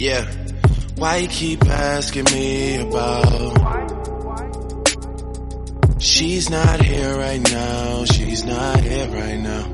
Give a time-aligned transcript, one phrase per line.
[0.00, 0.24] Yeah.
[0.96, 3.52] Why you keep asking me about?
[6.00, 8.06] She's not here right now.
[8.06, 9.64] She's not here right now.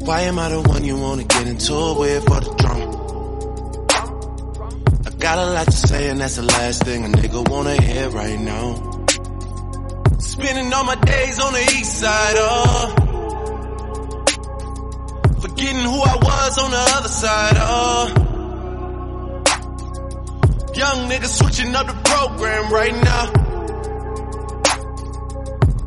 [0.00, 2.90] Why am I the one you wanna get into it with for the drama?
[5.06, 8.08] I got a lot to say and that's the last thing a nigga wanna hear
[8.10, 9.06] right now.
[10.18, 12.94] Spending all my days on the east side, oh.
[15.40, 18.25] Forgetting who I was on the other side, oh.
[20.76, 23.32] Young nigga switching up the program right now.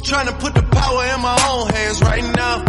[0.02, 2.64] Trying to put the power in my own hands right now.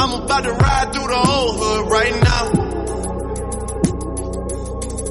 [0.00, 2.52] I'm about to ride through the whole hood right now.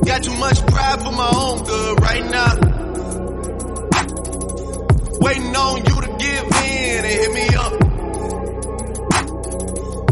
[0.06, 2.56] Got too much pride for my own good right now.
[5.20, 7.74] Waiting on you to give in and hit me up.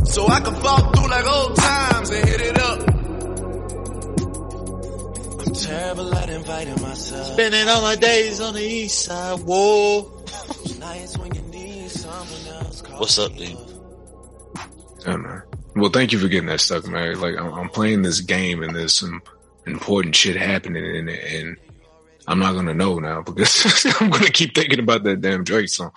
[0.08, 2.95] So I can fall through like old times and hit it up.
[5.56, 7.28] I'm terrible at inviting myself.
[7.34, 10.02] Spending all my days on the east side, whoa.
[10.80, 12.82] Nights when you need someone else.
[12.82, 14.66] call What's up, me dude?
[15.06, 15.44] Yeah, man.
[15.78, 17.22] Well, thank you for getting that stuck, man.
[17.22, 19.22] Like, I'm, I'm playing this game and there's some
[19.66, 21.56] important shit happening in it, and
[22.28, 25.92] I'm not gonna know now because I'm gonna keep thinking about that damn Drake song.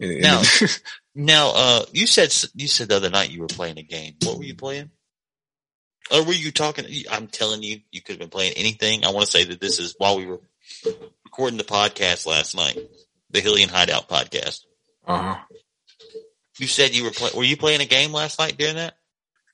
[0.00, 0.42] And- and- Now-
[1.16, 4.14] Now, uh, you said you said the other night you were playing a game.
[4.24, 4.90] What were you playing?
[6.12, 6.86] Or were you talking?
[7.10, 9.04] I'm telling you, you could have been playing anything.
[9.04, 10.40] I want to say that this is while we were
[11.24, 12.78] recording the podcast last night,
[13.30, 14.60] the Hylian Hideout podcast.
[15.06, 15.36] uh-huh.
[16.58, 17.36] You said you were playing.
[17.36, 18.94] Were you playing a game last night during that?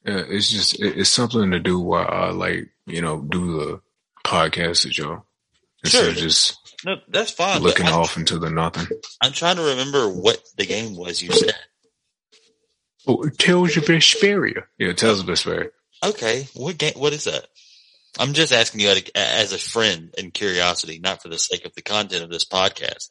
[0.05, 3.81] Yeah, it's just it, it's something to do while I like you know do the
[4.25, 5.25] podcast with y'all
[5.83, 6.09] instead Sure.
[6.11, 7.62] of just No, that's fine.
[7.62, 8.87] looking I'm, off into the nothing.
[9.23, 11.23] I'm trying to remember what the game was.
[11.23, 11.55] You said.
[13.06, 14.65] Oh, Tales of Vesperia.
[14.78, 15.71] Yeah, Tales of Vesperia.
[16.05, 16.95] Okay, what game?
[16.97, 17.47] What is that?
[18.19, 21.83] I'm just asking you as a friend and curiosity, not for the sake of the
[21.83, 23.11] content of this podcast.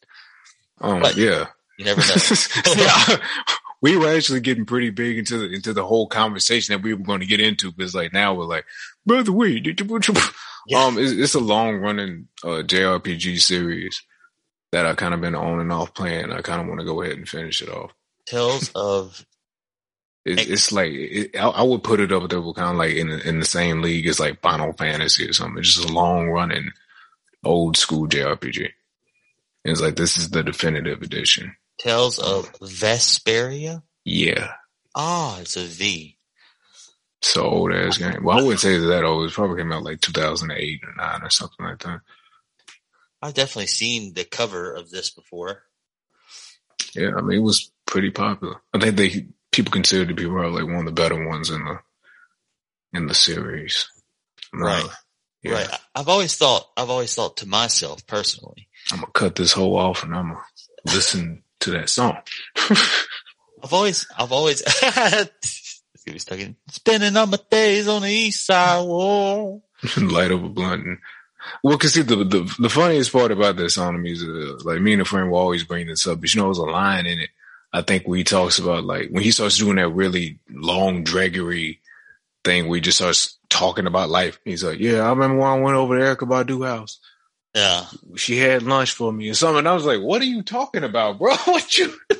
[0.81, 1.47] Um, But- yeah.
[1.77, 2.75] You never know.
[2.77, 3.17] yeah,
[3.81, 7.05] we were actually getting pretty big into the into the whole conversation that we were
[7.05, 8.65] going to get into because like now we're like,
[9.05, 10.01] brother, wait, did you-
[10.67, 10.83] Yeah.
[10.83, 14.01] um, it's, it's a long running uh, JRPG series
[14.73, 16.33] that I kind of been on and off playing.
[16.33, 17.91] I kind of want to go ahead and finish it off.
[18.25, 19.25] Tales of
[20.25, 22.95] It, it's like it, I, I would put it up there, with kind of like
[22.95, 25.59] in the- in the same league as like Final Fantasy or something.
[25.59, 26.71] It's just a long running
[27.43, 28.69] old school JRPG.
[29.65, 31.55] It's like this is the definitive edition.
[31.77, 33.81] Tales of Vesperia.
[34.03, 34.51] Yeah.
[34.95, 36.17] Ah, it's a V.
[37.21, 38.23] So old ass game.
[38.23, 39.29] Well, I wouldn't say that old.
[39.29, 42.01] It probably came out like 2008 or 9 or something like that.
[43.21, 45.63] I've definitely seen the cover of this before.
[46.95, 48.55] Yeah, I mean, it was pretty popular.
[48.73, 51.63] I think they people consider to be probably like one of the better ones in
[51.63, 51.79] the
[52.93, 53.89] in the series.
[54.53, 54.83] Right.
[54.83, 54.89] Uh,
[55.43, 55.53] yeah.
[55.53, 55.69] Right.
[55.95, 56.67] I've always thought.
[56.75, 58.67] I've always thought to myself personally.
[58.91, 60.41] I'm gonna cut this whole off and I'm gonna
[60.85, 62.17] listen to that song.
[62.55, 64.07] I've always.
[64.17, 64.63] I've always.
[65.99, 66.55] It's gonna be stuck in.
[66.69, 68.85] Spending all my days on the east side.
[68.85, 69.63] wall.
[69.97, 70.85] Light up a blunt.
[70.85, 70.97] And,
[71.61, 74.93] well, cause see, the, the the funniest part about that song is uh, like me
[74.93, 77.19] and a friend will always bring this up, but you know, there's a line in
[77.19, 77.29] it.
[77.71, 81.79] I think when he talks about like when he starts doing that really long draggery
[82.43, 84.39] thing where he just starts talking about life.
[84.45, 86.99] He's like, "Yeah, I remember when I went over to Erykah Badu house.
[87.55, 87.85] Yeah.
[88.15, 90.83] She had lunch for me or something." And I was like, "What are you talking
[90.83, 91.35] about, bro?
[91.45, 91.93] What you?"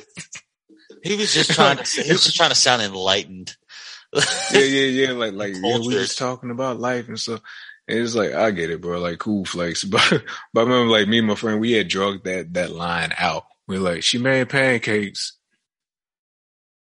[1.02, 1.84] He was just trying to.
[2.02, 3.56] He was just trying to sound enlightened.
[4.12, 5.12] yeah, yeah, yeah.
[5.12, 7.40] Like, like yeah, we just talking about life and stuff.
[7.88, 9.00] And it's like I get it, bro.
[9.00, 10.22] Like cool flex, but
[10.52, 13.44] but I remember like me and my friend, we had drugged that that line out.
[13.66, 15.38] We are like, she made pancakes.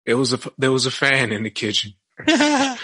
[0.04, 1.94] It was a there was a fan in the kitchen.
[2.26, 2.76] I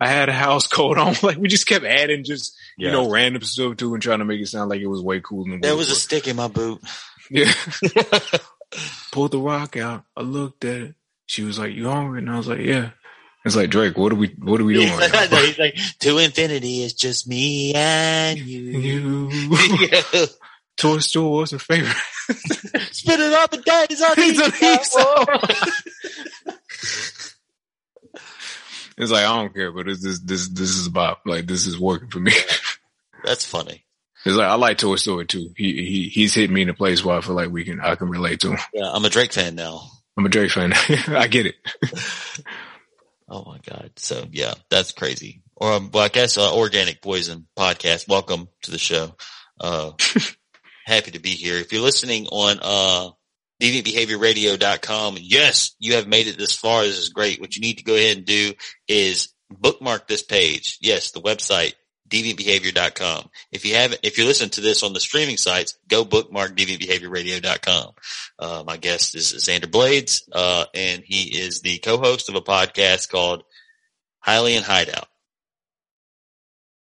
[0.00, 1.14] had a house coat on.
[1.22, 4.40] Like we just kept adding just you know random stuff to and trying to make
[4.40, 6.36] it sound like it was way cooler than There what was it a stick in
[6.36, 6.80] my boot.
[7.30, 7.52] yeah.
[9.12, 10.04] Pulled the rock out.
[10.16, 10.94] I looked at it.
[11.26, 12.90] She was like, "You hungry?" And I was like, "Yeah."
[13.44, 13.96] It's like Drake.
[13.96, 14.28] What are we?
[14.38, 14.88] What are we doing?
[14.96, 15.26] right now?
[15.30, 19.30] No, he's like, to infinity, it's just me and you.
[19.30, 20.26] You.
[20.80, 21.94] Toy Store was a favorite.
[22.92, 24.96] Spinning up the days on He's on the east
[26.78, 27.36] east
[28.96, 32.08] It's like I don't care, but this this this is about like this is working
[32.08, 32.32] for me.
[33.24, 33.84] That's funny.
[34.24, 35.50] It's like I like Toy Story too.
[35.54, 37.94] He he he's hit me in a place where I feel like we can I
[37.96, 38.58] can relate to him.
[38.72, 39.82] Yeah, I'm a Drake fan now.
[40.16, 40.72] I'm a Drake fan.
[41.08, 41.56] I get it.
[43.28, 43.92] Oh my god!
[43.96, 45.42] So yeah, that's crazy.
[45.56, 48.08] Or um, well, I guess uh, Organic Poison podcast.
[48.08, 49.14] Welcome to the show.
[49.60, 49.92] Uh,
[50.90, 51.56] happy to be here.
[51.56, 53.10] If you're listening on uh,
[53.62, 56.82] deviantbehaviorradio.com, yes, you have made it this far.
[56.82, 57.40] This is great.
[57.40, 58.52] What you need to go ahead and do
[58.88, 60.78] is bookmark this page.
[60.80, 61.74] Yes, the website
[62.10, 63.30] deviantbehavior.com.
[63.52, 67.92] If you haven't, if you're listening to this on the streaming sites, go bookmark deviantbehaviorradio.com.
[68.38, 73.08] Uh, my guest is Xander Blades, uh, and he is the co-host of a podcast
[73.10, 73.44] called
[74.26, 75.06] Hylian Hideout.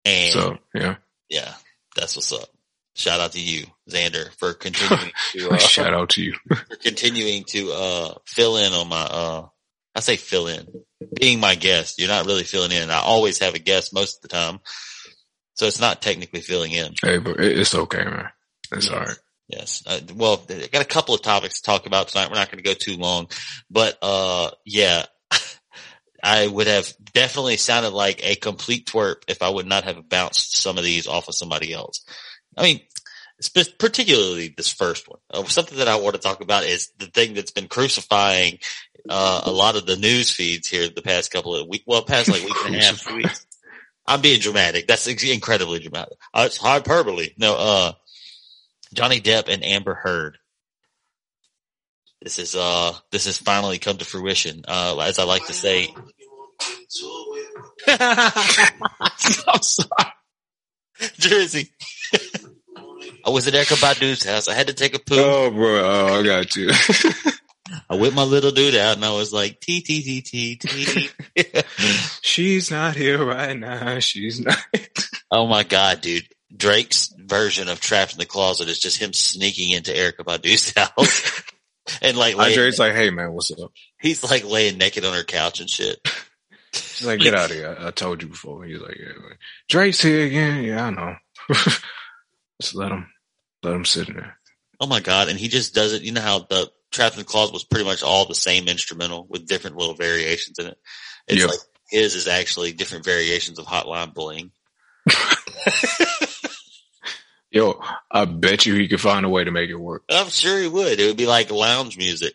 [0.06, 0.96] And So yeah,
[1.30, 1.54] yeah,
[1.96, 2.48] that's what's up.
[2.98, 6.34] Shout out to you, Xander, for continuing to, uh, shout out to you.
[6.50, 9.46] for continuing to, uh, fill in on my, uh,
[9.96, 10.68] I say fill in,
[11.14, 12.00] being my guest.
[12.00, 12.90] You're not really filling in.
[12.90, 14.60] I always have a guest most of the time.
[15.54, 16.94] So it's not technically filling in.
[17.02, 18.30] Hey, but it's okay, man.
[18.72, 18.94] It's Yes.
[18.94, 19.18] all right.
[19.48, 19.84] Yes.
[19.88, 22.30] Uh, well, I got a couple of topics to talk about tonight.
[22.30, 23.28] We're not going to go too long,
[23.70, 25.06] but, uh, yeah,
[26.24, 30.58] I would have definitely sounded like a complete twerp if I would not have bounced
[30.58, 32.04] some of these off of somebody else.
[32.57, 32.81] I mean,
[33.77, 35.19] particularly this first one.
[35.30, 38.59] Uh, something that I want to talk about is the thing that's been crucifying,
[39.09, 42.30] uh, a lot of the news feeds here the past couple of weeks, well, past
[42.30, 43.45] like week and a half, weeks.
[44.06, 44.88] I'm being dramatic.
[44.88, 46.18] That's incredibly dramatic.
[46.33, 47.30] Uh, it's hyperbole.
[47.38, 47.92] No, uh,
[48.94, 50.38] Johnny Depp and Amber Heard.
[52.21, 54.63] This is uh this has finally come to fruition.
[54.68, 55.94] Uh as I like to say
[57.88, 59.89] I'm sorry.
[61.19, 61.69] Jersey.
[63.28, 64.48] I was at Erykah Badu's house.
[64.48, 65.18] I had to take a poo.
[65.18, 65.82] Oh, bro.
[65.84, 66.72] Oh, I got you.
[67.90, 71.10] I whipped my little dude out and I was like T T T T T.
[72.22, 74.00] She's not here right now.
[74.00, 74.58] She's not.
[75.30, 76.26] Oh my god, dude.
[76.56, 81.44] Drake's version of Trapped in the Closet is just him sneaking into Erykah Badu's house.
[82.02, 83.74] and like laying, Andre's like, hey, man, what's up?
[84.00, 86.00] he's like laying naked on her couch and shit.
[86.72, 87.76] She's like, get out of here.
[87.78, 88.64] I, I told you before.
[88.64, 89.22] He's like, yeah.
[89.22, 90.64] like, Drake's here again.
[90.64, 91.16] Yeah, I know.
[92.62, 93.08] Just let him,
[93.63, 94.38] let him sit in there.
[94.80, 95.30] Oh my god!
[95.30, 96.04] And he just does it.
[96.04, 99.25] You know how the Trapped in the Closet was pretty much all the same instrumental
[99.30, 100.77] with different little variations in it.
[101.27, 101.50] It's Yep.
[101.50, 101.59] like
[101.89, 104.51] his is actually different variations of Hotline Bling.
[107.51, 107.80] Yo,
[108.12, 110.04] I bet you he could find a way to make it work.
[110.09, 111.00] I'm sure he would.
[111.00, 112.33] It would be like lounge music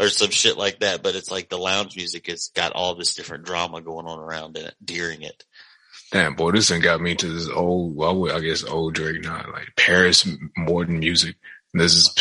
[0.00, 1.02] or some shit like that.
[1.02, 4.56] But it's like the lounge music has got all this different drama going on around
[4.56, 5.44] it during it.
[6.12, 9.44] Damn, boy, this thing got me to this old, well, I guess old Drake now,
[9.52, 11.36] like Paris Morton music.
[11.74, 12.08] This is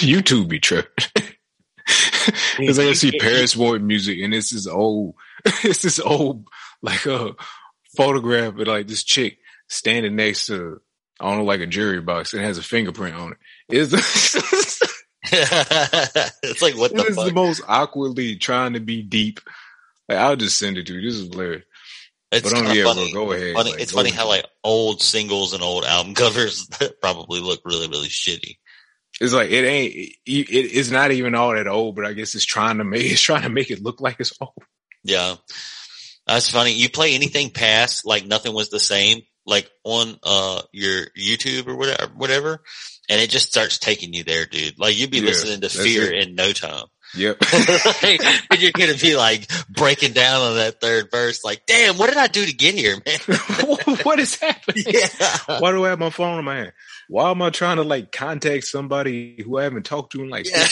[0.00, 0.90] YouTube be tripping.
[2.56, 5.14] Cause I see Paris Morton music and it's this old,
[5.62, 6.48] it's this old,
[6.82, 7.34] like a
[7.96, 10.80] photograph of like this chick standing next to,
[11.20, 13.38] I don't know, like a jury box and has a fingerprint on it.
[13.68, 13.92] It's,
[15.32, 17.26] it's like what the it is fuck?
[17.26, 19.40] the most awkwardly trying to be deep.
[20.08, 21.10] Like, I'll just send it to you.
[21.10, 21.64] This is hilarious.
[22.32, 23.12] It's But yeah, funny.
[23.12, 23.54] go ahead.
[23.54, 23.70] funny.
[23.72, 24.20] Like, it's go funny ahead.
[24.20, 26.68] how like old singles and old album covers
[27.00, 28.56] probably look really really shitty.
[29.20, 29.94] It's like it ain't.
[29.94, 33.20] It, it's not even all that old, but I guess it's trying to make it's
[33.20, 34.52] trying to make it look like it's old.
[35.04, 35.36] Yeah.
[36.26, 36.72] That's funny.
[36.72, 41.76] You play anything past like nothing was the same, like on uh your YouTube or
[41.76, 42.62] whatever, whatever,
[43.08, 44.78] and it just starts taking you there, dude.
[44.78, 46.28] Like you'd be Yeah, listening to Fear it.
[46.28, 46.84] in no time.
[47.14, 47.38] Yep.
[48.02, 52.18] and you're gonna be like breaking down on that third verse, like, damn, what did
[52.18, 53.18] I do to get here, man?
[54.02, 54.84] what is happening?
[54.88, 55.08] yeah.
[55.58, 56.72] Why do I have my phone in my hand?
[57.08, 60.46] Why am I trying to like contact somebody who I haven't talked to in like
[60.50, 60.66] Yeah,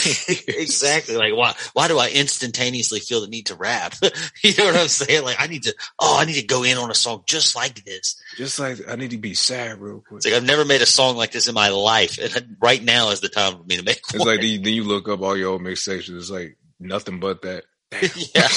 [0.49, 1.15] exactly.
[1.15, 1.55] Like, why?
[1.73, 3.95] Why do I instantaneously feel the need to rap?
[4.43, 5.23] you know what I'm saying?
[5.23, 5.73] Like, I need to.
[5.97, 8.21] Oh, I need to go in on a song just like this.
[8.35, 10.17] Just like I need to be sad real quick.
[10.17, 13.11] It's like I've never made a song like this in my life, and right now
[13.11, 14.27] is the time for me to make It's one.
[14.27, 16.09] like then you look up all your old mixtapes.
[16.25, 17.65] It's like nothing but that.
[17.91, 18.47] yeah,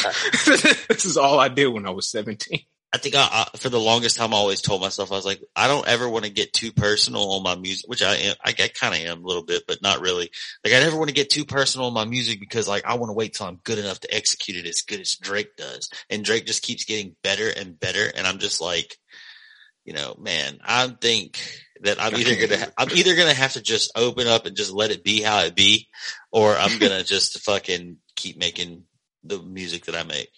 [0.88, 2.60] this is all I did when I was 17.
[2.90, 5.42] I think I, I, for the longest time, I always told myself I was like,
[5.54, 8.36] I don't ever want to get too personal on my music, which I am.
[8.42, 10.30] I, I kind of am a little bit, but not really.
[10.64, 13.10] Like, I never want to get too personal on my music because, like, I want
[13.10, 16.24] to wait till I'm good enough to execute it as good as Drake does, and
[16.24, 18.96] Drake just keeps getting better and better, and I'm just like,
[19.84, 21.38] you know, man, I think
[21.82, 22.72] that I'm either gonna.
[22.76, 25.54] I'm either gonna have to just open up and just let it be how it
[25.54, 25.88] be,
[26.32, 28.84] or I'm gonna just fucking keep making
[29.24, 30.30] the music that I make.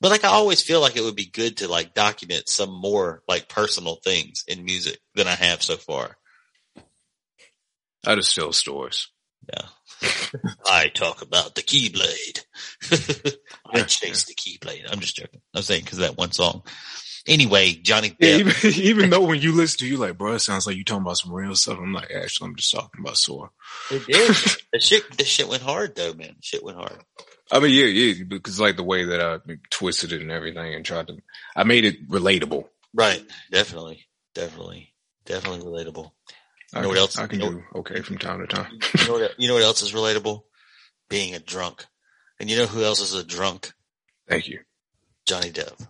[0.00, 3.22] But like I always feel like it would be good to like document some more
[3.26, 6.16] like personal things in music than I have so far.
[8.06, 9.08] I just tell stories.
[9.48, 9.68] Yeah.
[10.66, 12.44] I talk about the Keyblade.
[13.74, 14.90] I chase the Keyblade.
[14.90, 15.40] I'm just joking.
[15.54, 16.62] I'm saying because that one song.
[17.26, 18.64] Anyway, Johnny Yeah, Depp.
[18.64, 21.02] even, even though when you listen to you like, bro, it sounds like you talking
[21.02, 21.78] about some real stuff.
[21.78, 23.50] I'm like, actually, I'm just talking about Sora.
[23.90, 24.28] It did.
[24.72, 26.36] the shit, the shit went hard though, man.
[26.40, 27.02] Shit went hard.
[27.50, 29.38] I mean, yeah, yeah, because like the way that I
[29.70, 31.16] twisted it and everything and tried to,
[31.54, 32.64] I made it relatable.
[32.94, 33.22] Right.
[33.50, 34.06] Definitely.
[34.34, 34.92] Definitely.
[35.24, 36.10] Definitely relatable.
[36.74, 37.18] I You know can, what else?
[37.18, 38.78] I can You know- do okay from time to time.
[38.98, 40.42] You know what, you know what else is relatable?
[41.08, 41.84] Being a drunk.
[42.40, 43.72] And you know who else is a drunk?
[44.28, 44.60] Thank you.
[45.24, 45.86] Johnny Depp.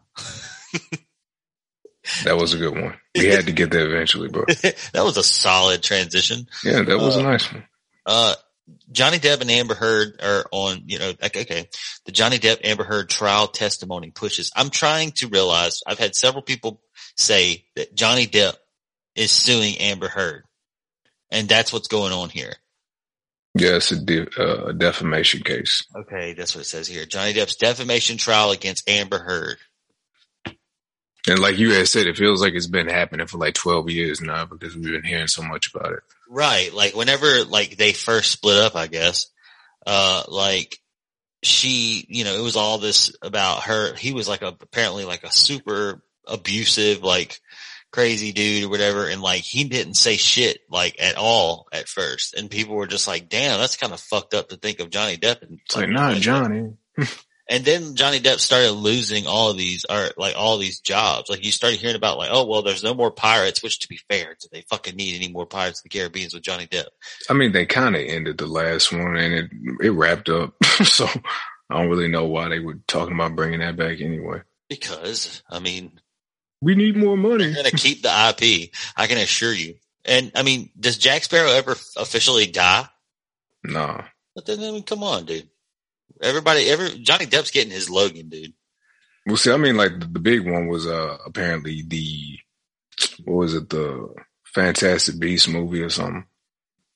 [2.25, 2.95] That was a good one.
[3.15, 4.45] We had to get there eventually, bro.
[4.49, 6.47] that was a solid transition.
[6.65, 7.65] Yeah, that was Uh, a nice one.
[8.05, 8.35] Uh,
[8.91, 11.69] Johnny Depp and Amber Heard are on, you know, like, okay,
[12.05, 14.51] the Johnny Depp Amber Heard trial testimony pushes.
[14.57, 16.81] I'm trying to realize, I've had several people
[17.17, 18.55] say that Johnny Depp
[19.15, 20.45] is suing Amber Heard.
[21.31, 22.55] And that's what's going on here.
[23.59, 23.97] Yeah, it's a
[24.43, 25.85] uh, defamation case.
[25.97, 27.07] Okay, that's what it says here.
[27.07, 29.57] Johnny Depp's defamation trial against Amber Heard.
[31.29, 34.21] And like you had said, it feels like it's been happening for like 12 years
[34.21, 36.01] now because we've been hearing so much about it.
[36.29, 36.73] Right.
[36.73, 39.27] Like whenever like they first split up, I guess,
[39.87, 40.79] uh, like
[41.43, 43.95] she, you know, it was all this about her.
[43.95, 47.41] He was like a, apparently like a super abusive, like
[47.91, 49.09] crazy dude or whatever.
[49.09, 52.35] And like he didn't say shit like at all at first.
[52.35, 55.17] And people were just like, damn, that's kind of fucked up to think of Johnny
[55.17, 55.43] Depp.
[55.43, 56.75] And It's like, not Johnny.
[57.49, 61.31] And then Johnny Depp started losing all of these, or like all these jobs.
[61.31, 64.01] Like you started hearing about like, oh, well, there's no more pirates, which to be
[64.11, 66.87] fair, do they fucking need any more Pirates of the Caribbean with Johnny Depp?
[67.31, 69.51] I mean, they kind of ended the last one and it,
[69.81, 70.55] it wrapped up.
[70.85, 71.07] so
[71.71, 74.43] I don't really know why they were talking about bringing that back anyway.
[74.69, 76.01] Because, I mean,
[76.61, 77.45] We need more money.
[77.45, 78.71] they're going to keep the IP.
[78.97, 79.77] I can assure you.
[80.05, 82.89] And I mean, does Jack Sparrow ever officially die?
[83.63, 84.03] Nah.
[84.35, 85.49] But then, I mean, come on, dude.
[86.23, 88.53] Everybody, every Johnny Depp's getting his Logan, dude.
[89.27, 92.39] Well, see, I mean, like the, big one was uh apparently the
[93.25, 96.25] what was it the Fantastic Beast movie or something,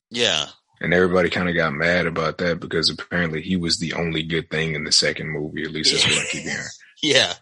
[0.09, 0.45] Yeah,
[0.79, 4.49] and everybody kind of got mad about that because apparently he was the only good
[4.49, 5.63] thing in the second movie.
[5.63, 6.65] At least that's what I keep hearing.
[7.03, 7.33] yeah.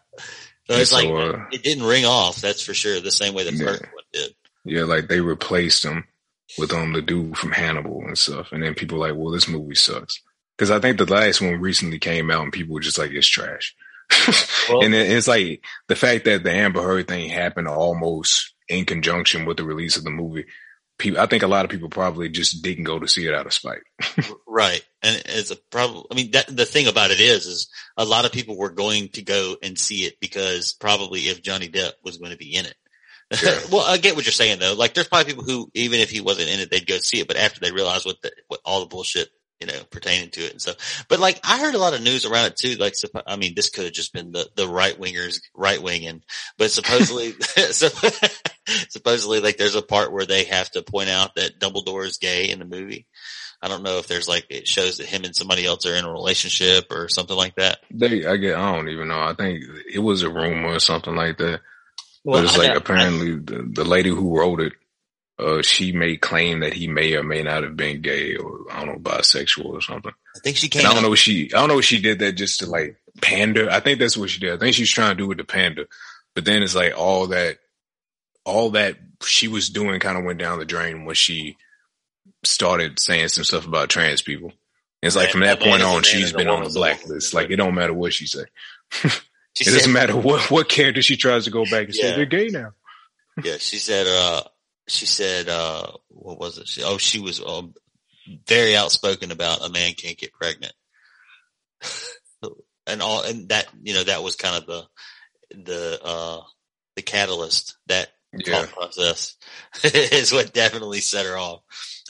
[0.70, 2.42] So it's like uh, it didn't ring off.
[2.42, 3.00] That's for sure.
[3.00, 3.66] The same way the Yeah.
[3.66, 4.36] first one did.
[4.66, 6.06] Yeah, like they replaced him
[6.58, 9.48] with um the dude from Hannibal and stuff, and then people were like, well, this
[9.48, 10.20] movie sucks
[10.60, 13.28] because I think the last one recently came out and people were just like, it's
[13.28, 13.74] trash.
[14.70, 18.86] Well- and it, it's like the fact that the Amber Heard thing happened almost in
[18.86, 20.46] conjunction with the release of the movie.
[20.98, 23.46] People, I think a lot of people probably just didn't go to see it out
[23.46, 23.82] of spite.
[24.46, 24.84] Right.
[25.02, 26.04] And it's a problem.
[26.12, 29.08] I mean, that, the thing about it is, is a lot of people were going
[29.14, 32.66] to go and see it because probably if Johnny Depp was going to be in
[32.66, 32.76] it.
[33.42, 33.60] Yeah.
[33.72, 34.74] well, I get what you're saying though.
[34.74, 37.28] Like there's probably people who, even if he wasn't in it, they'd go see it,
[37.30, 40.52] but after they realize what the, what all the bullshit, you know, pertaining to it
[40.52, 41.06] and stuff.
[41.10, 42.76] But like, I heard a lot of news around it too.
[42.76, 42.94] Like,
[43.28, 46.24] I mean, this could have just been the, the right wingers right winging,
[46.58, 47.32] but supposedly,
[47.72, 47.90] so,
[48.90, 52.50] supposedly like there's a part where they have to point out that Dumbledore is gay
[52.50, 53.06] in the movie.
[53.62, 56.06] I don't know if there's like, it shows that him and somebody else are in
[56.06, 57.80] a relationship or something like that.
[57.92, 59.20] They, I get, I don't even know.
[59.20, 61.60] I think it was a rumor or something like that.
[62.24, 64.74] Well, but it's I like know- apparently the, the lady who wrote it,
[65.40, 68.84] uh, she may claim that he may or may not have been gay or I
[68.86, 70.12] don't know bisexual or something.
[70.36, 72.02] I think she came And I don't know if she, I don't know if she
[72.02, 73.70] did that just to like pander.
[73.70, 74.54] I think that's what she did.
[74.54, 75.86] I think she's trying to do it to pander.
[76.36, 77.58] But then it's like all that,
[78.46, 81.58] all that she was doing kind of went down the drain when she
[82.44, 84.54] started saying some stuff about trans people.
[85.02, 86.96] It's like from that point on, she's been on the woman's a woman.
[86.98, 87.34] blacklist.
[87.34, 88.44] Like it don't matter what she say.
[88.92, 89.08] She
[89.62, 92.02] It doesn't matter what what character she tries to go back and Yeah.
[92.12, 92.74] say they're gay now.
[93.44, 94.44] Yeah, she said, uh,
[94.90, 96.68] she said, uh, what was it?
[96.68, 97.74] She, oh, she was um,
[98.48, 100.74] very outspoken about a man can't get pregnant.
[102.88, 104.84] and all, and that, you know, that was kind of the,
[105.64, 106.42] the, uh,
[106.96, 108.66] the catalyst that Yeah.
[108.66, 109.36] thought process
[109.84, 111.62] is what definitely set her off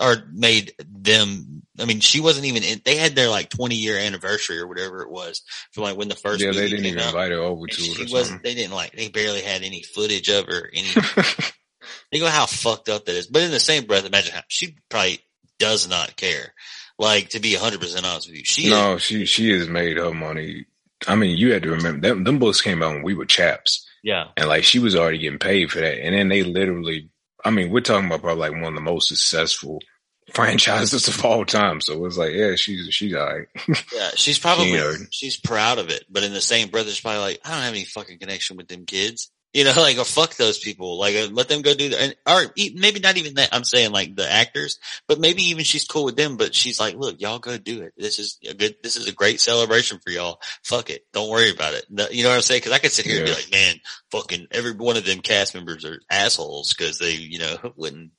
[0.01, 1.63] or made them.
[1.79, 5.01] I mean, she wasn't even in, they had their like 20 year anniversary or whatever
[5.01, 7.09] it was from like when the first Yeah, they didn't even out.
[7.09, 10.45] invite her over to it wasn't, they didn't like, they barely had any footage of
[10.45, 10.89] her, any
[12.12, 13.28] Think about how fucked up that is.
[13.28, 15.20] But in the same breath, imagine how she probably
[15.60, 16.54] does not care.
[16.98, 20.13] Like to be hundred percent honest with you, she no, she she has made her
[20.13, 20.66] money.
[21.08, 22.25] I mean, you had to remember them.
[22.25, 25.39] Them books came out when we were chaps, yeah, and like she was already getting
[25.39, 26.04] paid for that.
[26.04, 27.10] And then they literally,
[27.46, 29.80] I mean, we're talking about probably like one of the most successful
[30.34, 31.80] franchises of all time.
[31.80, 33.48] So it's like, yeah, she's she's all right.
[33.94, 34.10] yeah.
[34.16, 34.94] She's probably Yeah.
[34.96, 36.04] Uh, she's proud of it.
[36.10, 38.68] But in the same breath, she's probably like, I don't have any fucking connection with
[38.68, 39.32] them kids.
[39.51, 40.98] You know, like, or fuck those people.
[41.00, 42.00] Like, uh, let them go do that.
[42.00, 43.50] And, or maybe not even that.
[43.51, 44.77] I'm saying like the actors,
[45.08, 46.38] but maybe even she's cool with them.
[46.38, 47.94] But she's like, look, y'all go do it.
[47.98, 48.75] This is a good.
[48.84, 50.39] This is a great celebration for y'all.
[50.63, 51.03] Fuck it.
[51.13, 51.86] Don't worry about it.
[51.89, 52.60] No- You know what I'm saying?
[52.60, 53.75] Because I could sit here and be like, man,
[54.12, 58.12] fucking every one of them cast members are assholes because they, you know, wouldn't.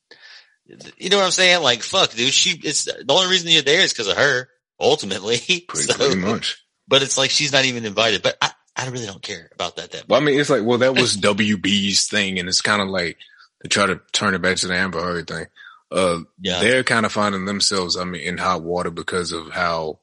[0.98, 1.62] You know what I'm saying?
[1.62, 2.32] Like, fuck, dude.
[2.32, 2.58] She.
[2.62, 4.48] It's the only reason you're there is because of her.
[4.78, 6.64] Ultimately, Pretty, So- pretty much.
[6.88, 8.22] But it's like she's not even invited.
[8.22, 9.92] But I, I really don't care about that.
[9.92, 10.08] That.
[10.08, 13.18] Well, I mean, it's like, well, that was WB's thing, and it's kind of like
[13.62, 15.46] to try to turn it back to the Amber Heard thing.
[15.92, 16.60] Uh, Yeah.
[16.60, 19.98] they're kind of finding themselves, I mean, in hot water because of how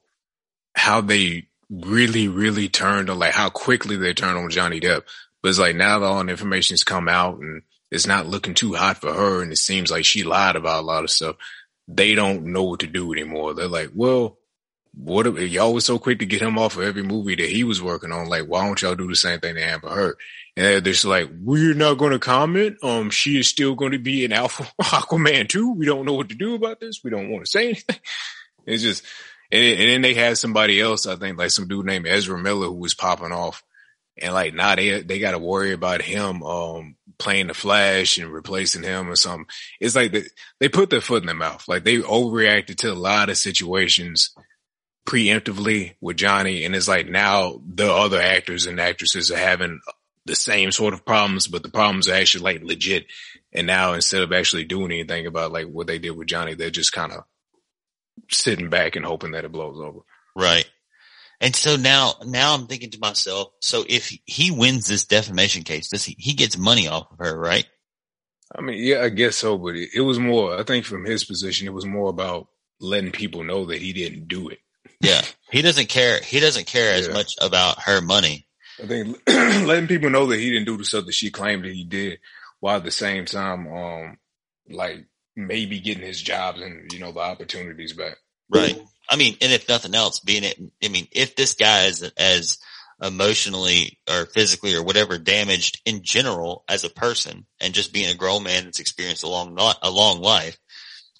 [0.74, 5.02] how they really, really turned on, like how quickly they turned on Johnny Depp.
[5.42, 8.74] But it's like now that all the information's come out and it's not looking too
[8.74, 11.36] hot for her, and it seems like she lied about a lot of stuff.
[11.88, 13.54] They don't know what to do anymore.
[13.54, 14.37] They're like, well,
[15.00, 17.62] what if y'all was so quick to get him off of every movie that he
[17.62, 18.28] was working on?
[18.28, 20.16] Like, why don't y'all do the same thing to Amber Heard?
[20.56, 22.78] And they're just like, we're not going to comment.
[22.82, 25.72] Um, she is still going to be an alpha Aquaman too.
[25.72, 27.00] We don't know what to do about this.
[27.04, 27.96] We don't want to say anything.
[28.66, 29.02] It's just,
[29.50, 32.66] and, and then they had somebody else, I think, like some dude named Ezra Miller
[32.66, 33.62] who was popping off.
[34.20, 38.30] And like now they they got to worry about him um playing the Flash and
[38.30, 39.46] replacing him or something.
[39.80, 40.24] It's like they,
[40.60, 41.66] they put their foot in their mouth.
[41.66, 44.34] Like they overreacted to a lot of situations
[45.08, 49.80] preemptively with Johnny, and it's like now the other actors and actresses are having
[50.26, 53.06] the same sort of problems, but the problems are actually like legit.
[53.50, 56.68] And now instead of actually doing anything about like what they did with Johnny, they're
[56.68, 57.24] just kind of
[58.30, 60.00] sitting back and hoping that it blows over.
[60.36, 60.68] Right.
[61.40, 65.88] And so now, now I'm thinking to myself, so if he wins this defamation case,
[65.88, 67.66] does he, he gets money off of her, right?
[68.54, 71.24] I mean, yeah, I guess so, but it, it was more, I think from his
[71.24, 72.48] position, it was more about
[72.78, 74.58] letting people know that he didn't do it.
[75.00, 75.22] Yeah.
[75.50, 76.20] He doesn't care.
[76.20, 78.46] He doesn't care as much about her money.
[78.82, 81.72] I think letting people know that he didn't do the stuff that she claimed that
[81.72, 82.18] he did
[82.60, 84.18] while at the same time, um,
[84.68, 88.16] like maybe getting his jobs and, you know, the opportunities back.
[88.50, 88.80] Right.
[89.10, 92.58] I mean, and if nothing else, being it, I mean, if this guy is as
[93.02, 98.16] emotionally or physically or whatever damaged in general as a person and just being a
[98.16, 100.58] grown man that's experienced a long, not a long life.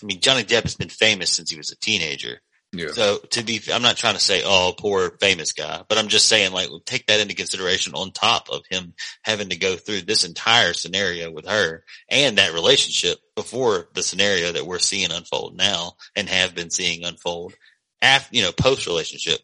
[0.03, 2.41] I mean, Johnny Depp has been famous since he was a teenager.
[2.73, 2.89] Yeah.
[2.93, 6.29] So to be, I'm not trying to say, oh, poor famous guy, but I'm just
[6.29, 10.25] saying like, take that into consideration on top of him having to go through this
[10.25, 15.93] entire scenario with her and that relationship before the scenario that we're seeing unfold now
[16.15, 17.55] and have been seeing unfold
[18.03, 19.41] after, you know, post relationship.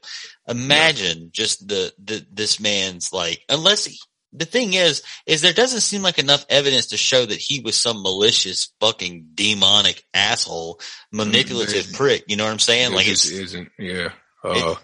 [0.47, 1.29] Imagine yeah.
[1.33, 3.99] just the, the, this man's like, unless he,
[4.35, 7.77] the thing is, is there doesn't seem like enough evidence to show that he was
[7.77, 10.81] some malicious, fucking demonic asshole,
[11.13, 12.25] manipulative mm, prick.
[12.27, 12.93] You know what I'm saying?
[12.93, 13.71] It like it isn't.
[13.79, 14.09] Yeah.
[14.43, 14.79] Uh, it,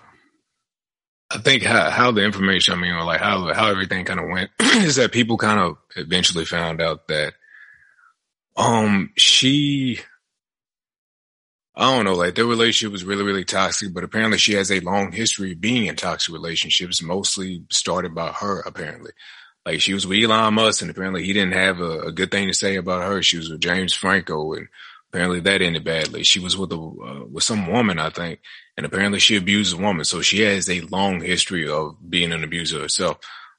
[1.33, 4.29] I think how, how the information, I mean, or like how how everything kind of
[4.29, 7.35] went, is that people kind of eventually found out that,
[8.57, 9.99] um, she,
[11.75, 14.81] I don't know, like their relationship was really, really toxic, but apparently she has a
[14.81, 19.11] long history of being in toxic relationships, mostly started by her, apparently.
[19.71, 22.49] Like she was with Elon Musk, and apparently he didn't have a, a good thing
[22.49, 23.23] to say about her.
[23.23, 24.67] She was with James Franco, and
[25.09, 26.25] apparently that ended badly.
[26.25, 28.41] She was with a uh, with some woman, I think,
[28.77, 30.05] and apparently she abused a woman.
[30.05, 33.19] So she has a long history of being an abuser herself.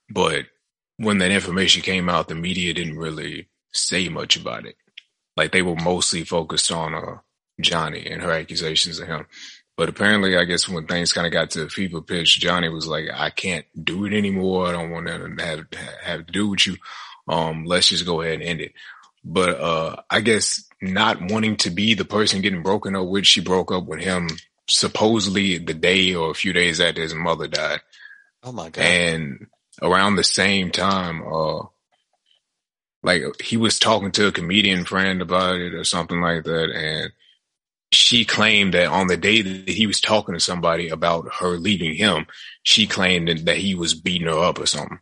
[0.09, 0.47] But
[0.97, 4.75] when that information came out, the media didn't really say much about it.
[5.37, 7.19] Like they were mostly focused on uh,
[7.61, 9.27] Johnny and her accusations of him.
[9.81, 12.85] But apparently, I guess when things kind of got to a fever pitch, Johnny was
[12.85, 14.67] like, I can't do it anymore.
[14.67, 15.13] I don't want to
[15.43, 15.65] have,
[16.03, 16.77] have to do with you.
[17.27, 18.73] Um, let's just go ahead and end it.
[19.25, 23.41] But, uh, I guess not wanting to be the person getting broken up with, she
[23.41, 24.29] broke up with him
[24.69, 27.81] supposedly the day or a few days after his mother died.
[28.43, 28.85] Oh my God.
[28.85, 29.47] And
[29.81, 31.63] around the same time, uh,
[33.01, 36.69] like he was talking to a comedian friend about it or something like that.
[36.69, 37.11] And
[37.91, 41.93] she claimed that on the day that he was talking to somebody about her leaving
[41.93, 42.25] him,
[42.63, 44.99] she claimed that he was beating her up or something.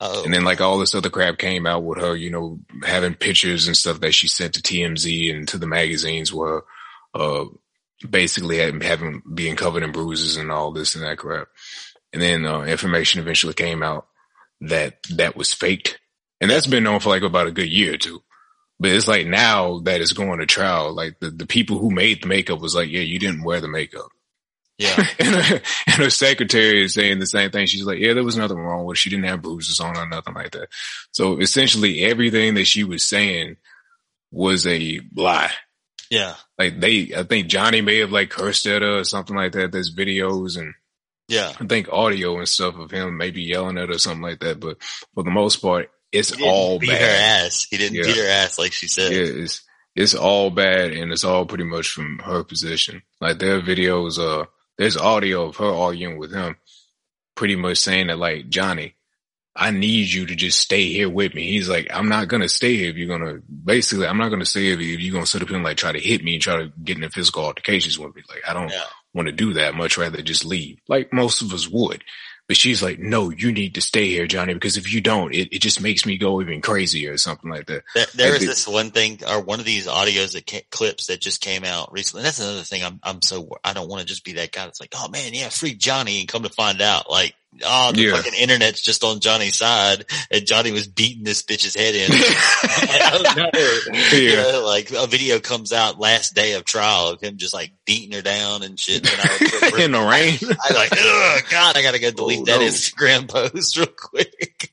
[0.00, 0.24] Uh-oh.
[0.24, 3.66] And then like all this other crap came out with her, you know, having pictures
[3.66, 6.62] and stuff that she sent to TMZ and to the magazines where,
[7.14, 7.44] uh,
[8.08, 11.48] basically having, having being covered in bruises and all this and that crap.
[12.12, 14.06] And then, uh, information eventually came out
[14.60, 15.98] that that was faked.
[16.40, 18.22] And that's been known for like about a good year or two.
[18.78, 22.22] But it's like now that it's going to trial, like the, the people who made
[22.22, 24.08] the makeup was like, yeah, you didn't wear the makeup.
[24.78, 24.94] Yeah.
[25.18, 27.66] and, her, and her secretary is saying the same thing.
[27.66, 28.98] She's like, yeah, there was nothing wrong with it.
[28.98, 30.68] She didn't have bruises on or nothing like that.
[31.12, 33.56] So essentially everything that she was saying
[34.30, 35.52] was a lie.
[36.10, 36.34] Yeah.
[36.58, 39.72] Like they, I think Johnny may have like cursed at her or something like that.
[39.72, 40.74] There's videos and
[41.28, 44.38] yeah, I think audio and stuff of him maybe yelling at her or something like
[44.40, 44.60] that.
[44.60, 44.80] But
[45.14, 47.00] for the most part, it's all beat bad.
[47.00, 47.66] her ass.
[47.68, 48.04] He didn't yeah.
[48.04, 49.12] beat her ass like she said.
[49.12, 49.62] Yeah, it's
[49.94, 53.02] it's all bad, and it's all pretty much from her position.
[53.20, 54.44] Like there are videos, uh,
[54.76, 56.56] there's audio of her arguing with him,
[57.34, 58.94] pretty much saying that like Johnny,
[59.56, 61.46] I need you to just stay here with me.
[61.50, 64.64] He's like, I'm not gonna stay here if you're gonna basically, I'm not gonna stay
[64.64, 66.56] here if you're gonna sit up here and like try to hit me and try
[66.56, 68.22] to get into physical altercations with me.
[68.28, 68.82] Like I don't yeah.
[69.14, 69.74] want to do that.
[69.74, 72.04] Much rather just leave, like most of us would.
[72.48, 75.52] But she's like, no, you need to stay here, Johnny, because if you don't, it,
[75.52, 77.82] it just makes me go even crazier or something like that.
[77.94, 81.20] There, there is this one thing or one of these audios that ca- clips that
[81.20, 82.22] just came out recently.
[82.22, 82.84] That's another thing.
[82.84, 85.34] I'm, I'm so, I don't want to just be that guy that's like, oh man,
[85.34, 88.16] yeah, free Johnny and come to find out like oh, the Yeah.
[88.16, 92.10] fucking internet's just on Johnny's side, and Johnny was beating this bitch's head in.
[92.10, 93.50] no.
[94.16, 97.72] You know, like a video comes out last day of trial of him just like
[97.84, 99.08] beating her down and shit.
[99.10, 100.38] And I was in the rain.
[100.62, 102.66] I like, oh God, I gotta go delete Oh, that no.
[102.66, 104.70] Instagram post real quick.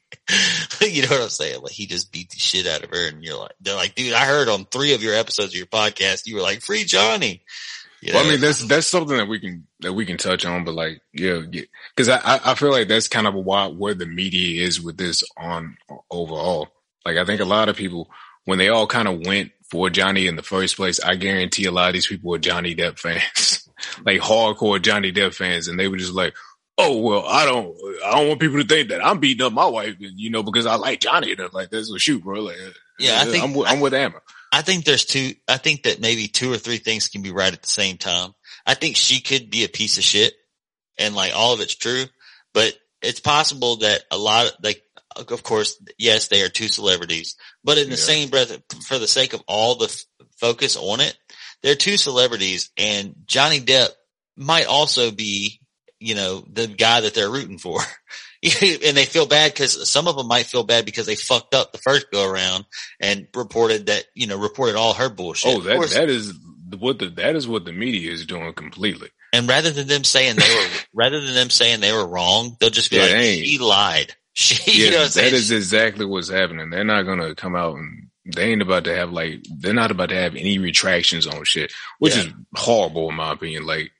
[0.81, 1.61] you know what I'm saying?
[1.61, 4.13] Like he just beat the shit out of her, and you're like, they're like, dude,
[4.13, 7.41] I heard on three of your episodes of your podcast, you were like, free Johnny.
[8.05, 10.65] You Well, I mean, that's that's something that we can that we can touch on,
[10.65, 11.41] but like, yeah,
[11.95, 14.97] because I I I feel like that's kind of why where the media is with
[14.97, 15.77] this on
[16.11, 16.67] overall.
[17.05, 18.09] Like, I think a lot of people
[18.45, 21.71] when they all kind of went for Johnny in the first place, I guarantee a
[21.71, 23.69] lot of these people were Johnny Depp fans,
[24.05, 26.33] like hardcore Johnny Depp fans, and they were just like.
[26.75, 27.77] Oh well, I don't.
[28.03, 30.65] I don't want people to think that I'm beating up my wife, you know, because
[30.65, 31.35] I like Johnny.
[31.51, 32.41] Like, that's a shoot, bro.
[32.41, 32.57] Like,
[32.97, 34.23] Yeah, I uh, think- I'm, with- I'm with Amber.
[34.53, 37.51] I think there's two, I think that maybe two or three things can be right
[37.51, 38.33] at the same time.
[38.67, 40.33] I think she could be a piece of shit
[40.99, 42.03] and like all of it's true,
[42.53, 44.83] but it's possible that a lot of like,
[45.15, 48.03] of course, yes, they are two celebrities, but in the Yeah.
[48.03, 48.55] same breath,
[48.87, 50.05] for the sake of all the f-
[50.39, 51.17] focus on it,
[51.63, 53.89] they're two celebrities and Johnny Depp
[54.37, 55.61] might also be,
[55.99, 57.79] you know, the guy that they're rooting for.
[58.85, 61.71] and they feel bad because some of them might feel bad because they fucked up
[61.71, 62.65] the first go around
[62.99, 65.55] and reported that, you know, reported all her bullshit.
[65.55, 66.33] Oh, that that is
[66.79, 69.09] what the that is what the media is doing completely.
[69.31, 72.69] and rather than them saying they were, rather than them saying they were wrong, they'll
[72.69, 74.15] just be Yeah, like, ain't- she lied.
[74.33, 76.69] She, Yeah, you know that is exactly what's happening.
[76.71, 80.09] They're not gonna come out and they ain't about to have like they're not about
[80.09, 82.23] to have any retractions on shit, which Yeah.
[82.23, 83.65] is horrible in my opinion.
[83.65, 83.91] Like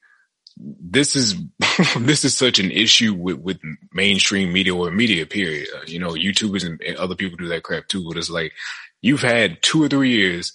[0.58, 1.36] this is
[1.98, 3.60] this is such an issue with with
[3.92, 5.68] mainstream media or media period.
[5.76, 8.06] Uh, you know, YouTubers and and other people do that crap too.
[8.08, 8.54] But it's like
[9.02, 10.54] you've had two or three years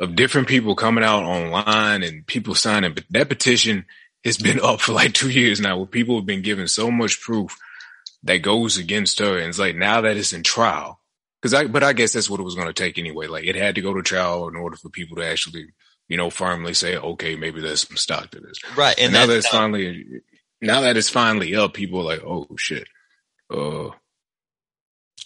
[0.00, 3.84] of different people coming out online and people signing, but that petition
[4.24, 7.20] has been up for like two years now, where people have been given so much
[7.20, 7.56] proof
[8.24, 9.38] that goes against her.
[9.38, 11.00] And it's like now that it's in trial,
[11.40, 13.26] because I, but I guess that's what it was going to take anyway.
[13.26, 15.66] Like it had to go to trial in order for people to actually,
[16.10, 18.58] you know, firmly say, okay, maybe there's some stock to this.
[18.76, 18.98] right.
[18.98, 20.04] And, And, now that that's it's finally,
[20.60, 22.88] now that it's finally up, people are like, oh shit.
[23.48, 23.90] Uh,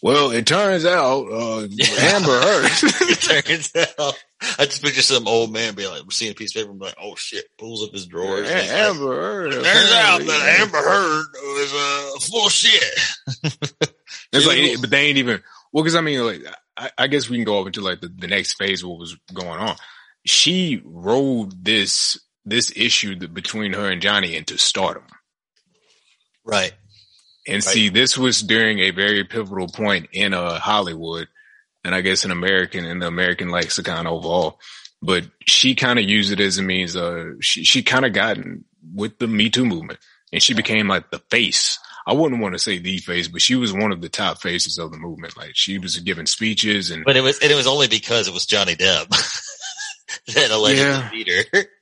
[0.02, 2.64] well, it turns out, uh, Amber Heard.
[2.82, 4.22] it turns out,
[4.58, 6.78] I just picture some old man being like, "We're seeing a piece of paper and
[6.78, 8.50] be like, oh shit, pulls up his drawers.
[8.50, 9.52] and he's like, Amber Heard.
[9.52, 13.90] Turns out that Amber Heard was uh, full of shit.
[14.32, 15.40] It's like, but they ain't even.
[15.72, 16.42] Well, because I mean, like,
[16.76, 18.98] I, I guess we can go over to like the, the next phase of what
[18.98, 19.76] was going on.
[20.24, 25.04] She rode this this issue that, between her and Johnny into stardom,
[26.44, 26.72] Right.
[27.48, 31.28] and see, this was during a very pivotal point in uh Hollywood,
[31.84, 34.58] and I guess in American in the American lexicon overall.
[35.02, 36.96] But she kind of used it as a means.
[36.96, 39.98] Uh, she she kind of gotten with the Me Too movement,
[40.32, 41.78] and she became like the face.
[42.06, 44.76] I wouldn't want to say the face, but she was one of the top faces
[44.78, 45.36] of the movement.
[45.36, 48.34] Like she was giving speeches and But it was, and it was only because it
[48.34, 49.06] was Johnny Depp
[50.34, 51.10] that allegedly Yeah.
[51.10, 51.64] beat her.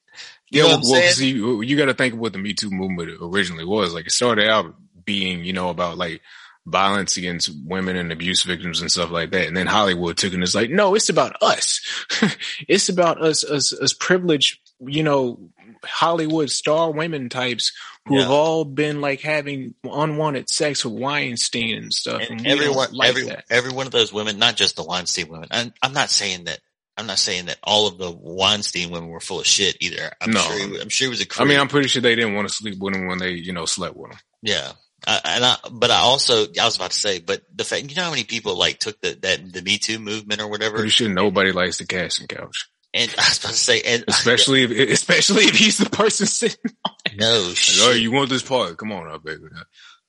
[0.50, 1.12] You yeah, know well, I'm well, saying?
[1.14, 3.94] see, you got to think of what the Me Too movement originally was.
[3.94, 6.20] Like it started out being, you know, about like
[6.66, 9.46] violence against women and abuse victims and stuff like that.
[9.48, 11.80] And then Hollywood took it and it's like, no, it's about us.
[12.68, 15.40] it's about us, us, us privileged, you know,
[15.86, 17.72] Hollywood star women types
[18.06, 18.22] who Yeah.
[18.24, 22.20] have all been like having unwanted sex with Weinstein and stuff.
[22.28, 23.44] And, And everyone, like every, that.
[23.48, 25.48] every one of those women, not just the Weinstein women.
[25.50, 26.60] I'm, I'm not saying that.
[26.96, 30.10] I'm not saying that all of the Weinstein women were full of shit either.
[30.20, 30.40] I'm No.
[30.40, 30.58] sure.
[30.58, 31.24] He, I'm sure he was a.
[31.24, 31.48] I Creep.
[31.48, 33.64] mean, I'm pretty sure they didn't want to sleep with him when they, you know,
[33.64, 34.18] slept with him.
[34.42, 34.72] Yeah.
[35.06, 37.96] I, and I, but I also, I was about to say, but the fact, you
[37.96, 40.76] know how many people like took the, that, the Me Too movement or whatever?
[40.76, 42.68] Pretty sure nobody likes the casting couch.
[42.94, 46.72] And I was about to say, and especially if especially if he's the person sitting.
[47.16, 47.84] no Like, oh, shit.
[47.88, 48.76] oh, you want this part?
[48.76, 49.44] Come on up, baby.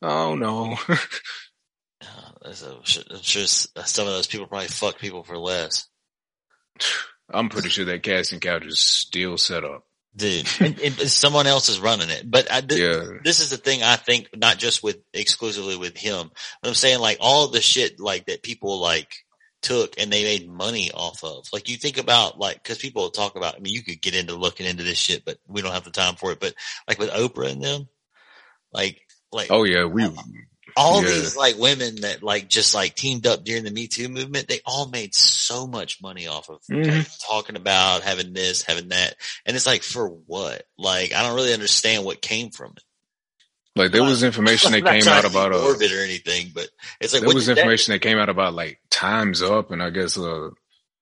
[0.01, 0.77] Oh no.
[2.45, 2.51] Uh,
[2.83, 5.87] sure I'm sure some of those people probably fuck people for less.
[7.29, 9.85] I'm pretty sure that casting couch is still set up.
[10.15, 12.29] Dude, and, and someone else is running it.
[12.29, 13.17] But I, th- Yeah.
[13.23, 16.29] this is the thing I think, not just with exclusively with him,
[16.61, 19.15] but I'm saying like all the shit like that people like
[19.63, 21.45] took and they made money off of.
[21.51, 24.35] Like you think about like, cause people talk about, I mean, you could get into
[24.35, 26.39] looking into this shit, but we don't have the time for it.
[26.39, 26.53] But
[26.87, 27.87] like with Oprah and them,
[28.71, 30.03] like, like Oh yeah, we
[30.75, 31.09] all yeah.
[31.09, 34.59] these like women that like just like teamed up during the Me Too movement, they
[34.65, 37.27] all made so much money off of like, Mhm.
[37.27, 39.15] talking about having this, having that.
[39.45, 40.63] And it's like, for what?
[40.77, 42.83] Like, I don't really understand what came from it.
[43.75, 46.69] like there was information that came out about uh, morbid or anything, but
[47.01, 49.71] it's like, there what was did that- information that came out about like Times Up
[49.71, 50.49] and I guess uh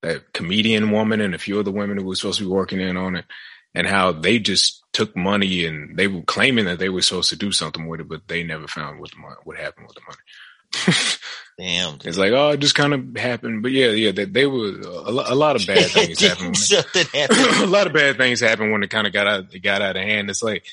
[0.01, 2.97] that comedian woman and a few other women who were supposed to be working in
[2.97, 3.25] on it.
[3.73, 7.35] And how they just took money and they were claiming that they were supposed to
[7.35, 10.01] do something with it, but they never found what the money, what happened with the
[10.07, 11.17] money.
[11.57, 11.99] Damn.
[12.03, 13.61] It's like, oh, it just kind of happened.
[13.61, 16.57] But yeah, yeah, they, they were a, a lot of bad things happened.
[17.13, 17.39] Happened.
[17.61, 19.95] a lot of bad things happened when it kind of got out, it got out
[19.95, 20.29] of hand.
[20.29, 20.65] It's like,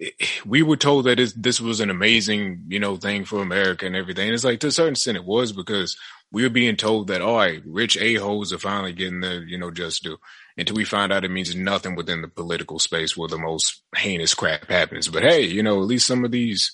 [0.00, 0.10] eh,
[0.44, 4.26] we were told that this, was an amazing, you know, thing for America and everything.
[4.26, 5.96] And it's like, to a certain extent it was because
[6.30, 9.70] we were being told that, all right, rich a-holes are finally getting their, you know,
[9.70, 10.18] just due.
[10.56, 14.34] Until we find out it means nothing within the political space where the most heinous
[14.34, 15.08] crap happens.
[15.08, 16.70] But hey, you know, at least some of these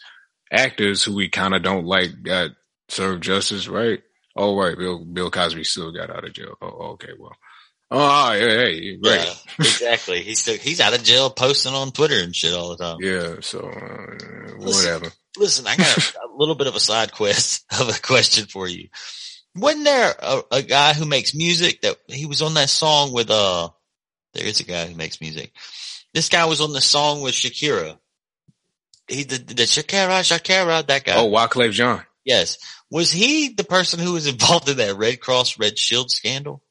[0.53, 2.51] actors who we kind of don't like got
[2.89, 4.01] served justice, right?
[4.37, 4.77] Oh, right.
[4.77, 6.57] Bill, Bill Cosby still got out of jail.
[6.61, 7.13] Oh, okay.
[7.19, 7.33] Well,
[7.91, 9.27] oh, hey, hey, right.
[9.27, 10.23] Yeah, exactly.
[10.23, 12.99] He's still, he's out of jail posting on Twitter and shit all the time.
[13.01, 13.37] Yeah.
[13.41, 14.93] So, uh, Listen.
[14.93, 15.15] whatever.
[15.39, 18.69] Listen, I got a, a little bit of a side quest of a question for
[18.69, 18.89] you.
[19.57, 23.31] Wasn't there a, a guy who makes music that he was on that song with,
[23.31, 23.69] uh,
[24.35, 25.53] there is a guy who makes music.
[26.15, 27.99] This guy was on the song with Shakira.
[29.09, 31.17] He did the, the Shakira, Shakira, that guy.
[31.17, 32.03] Oh, Wyclef John.
[32.25, 32.59] Yes.
[32.91, 36.63] Was he the person who was involved in that Red Cross Red Shield scandal?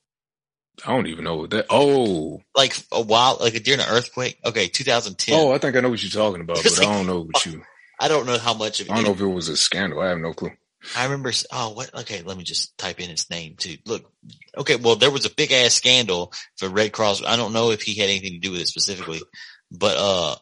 [0.86, 1.66] I don't even know what that.
[1.70, 4.40] Oh, Like a while, like during an earthquake?
[4.46, 5.36] Okay, 2010.
[5.38, 7.62] oh, I think I know what you're talking about, but I don't know what you.
[8.00, 8.92] I don't know how much of it.
[8.92, 10.00] I don't know if it was a scandal.
[10.00, 10.52] I have no clue.
[10.96, 11.32] I remember.
[11.52, 11.94] Oh, what?
[11.94, 13.78] Okay, let me just type in his name too.
[13.86, 14.10] Look,
[14.58, 14.78] okay.
[14.78, 17.24] Well, there was a big ass scandal for Red Cross.
[17.26, 19.22] I don't know if he had anything to do with it specifically,
[19.72, 20.36] but uh,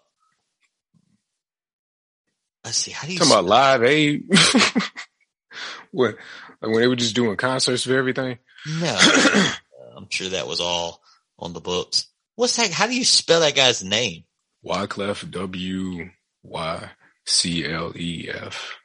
[2.63, 2.91] let's see.
[2.91, 3.19] How do you?
[3.19, 4.29] Talking about live aid.
[5.91, 6.15] what?
[6.61, 8.37] Like when they were just doing concerts for everything.
[8.79, 8.97] No,
[9.95, 11.01] I'm sure that was all
[11.39, 12.07] on the books.
[12.35, 12.71] What's that?
[12.71, 14.23] How do you spell that guy's name?
[14.63, 16.09] Wyclef W
[16.43, 16.89] Y
[17.25, 18.77] C L E F.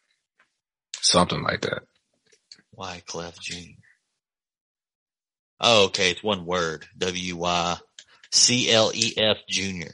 [1.02, 1.82] Something like that.
[2.76, 3.56] Wyclef Jr.
[5.60, 6.10] Oh, okay.
[6.12, 6.86] It's one word.
[6.96, 7.76] W Y
[8.30, 9.90] C L E F Jr.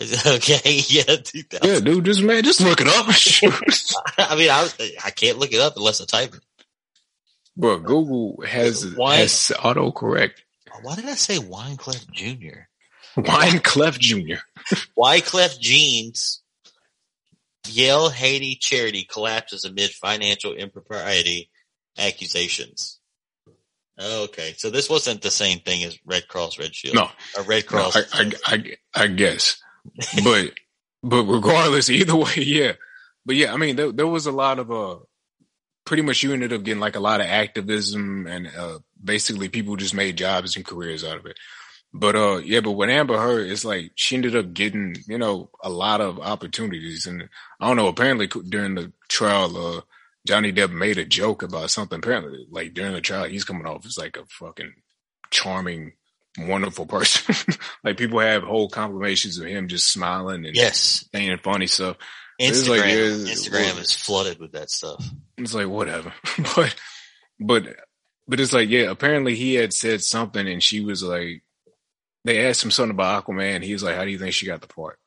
[0.26, 0.80] Okay?
[0.88, 1.16] Yeah,
[1.62, 3.06] Yeah, dude, just man, just look it up.
[4.30, 4.68] I mean, I,
[5.04, 6.40] I can't look it up unless I type it.
[7.56, 10.34] Bro, Google has uh, Why- has autocorrect.
[10.82, 12.68] Why did I say Wineclef Jr.?
[13.20, 14.40] Wineclef Jr.
[14.96, 16.42] Wyclef Jeans,
[17.68, 21.50] Yele Haiti charity collapses amid financial impropriety
[21.96, 22.98] accusations.
[24.00, 26.94] Okay, so this wasn't the same thing as Red Cross Red Shield.
[26.94, 27.96] No, or Red no Cross.
[27.96, 29.60] I, I, I, I guess,
[30.24, 30.52] but
[31.02, 32.72] but regardless, either way, yeah.
[33.26, 34.98] But yeah, I mean, there, there was a lot of uh,
[35.84, 39.74] pretty much you ended up getting like a lot of activism and uh, basically people
[39.76, 41.38] just made jobs and careers out of it.
[41.92, 45.50] But uh, yeah, but with Amber Heard, it's like she ended up getting you know
[45.62, 47.28] a lot of opportunities, and
[47.60, 47.88] I don't know.
[47.88, 49.80] Apparently, during the trial, uh,
[50.26, 51.98] Johnny Depp made a joke about something.
[51.98, 54.74] Apparently, like during the trial, he's coming off as like a fucking
[55.30, 55.92] charming,
[56.38, 57.34] wonderful person.
[57.84, 61.96] like people have whole confirmations of him just smiling and yes, saying funny stuff.
[62.38, 62.48] Instagram.
[62.50, 65.04] It's like, yeah, Instagram well- is flooded with that stuff.
[65.38, 66.12] It's like whatever,
[66.54, 66.76] but
[67.40, 67.76] but
[68.28, 68.90] but it's like yeah.
[68.90, 71.42] Apparently, he had said something, and she was like,
[72.28, 73.62] they asked him something about Aquaman.
[73.64, 74.98] He was like, "How do you think she got the part?"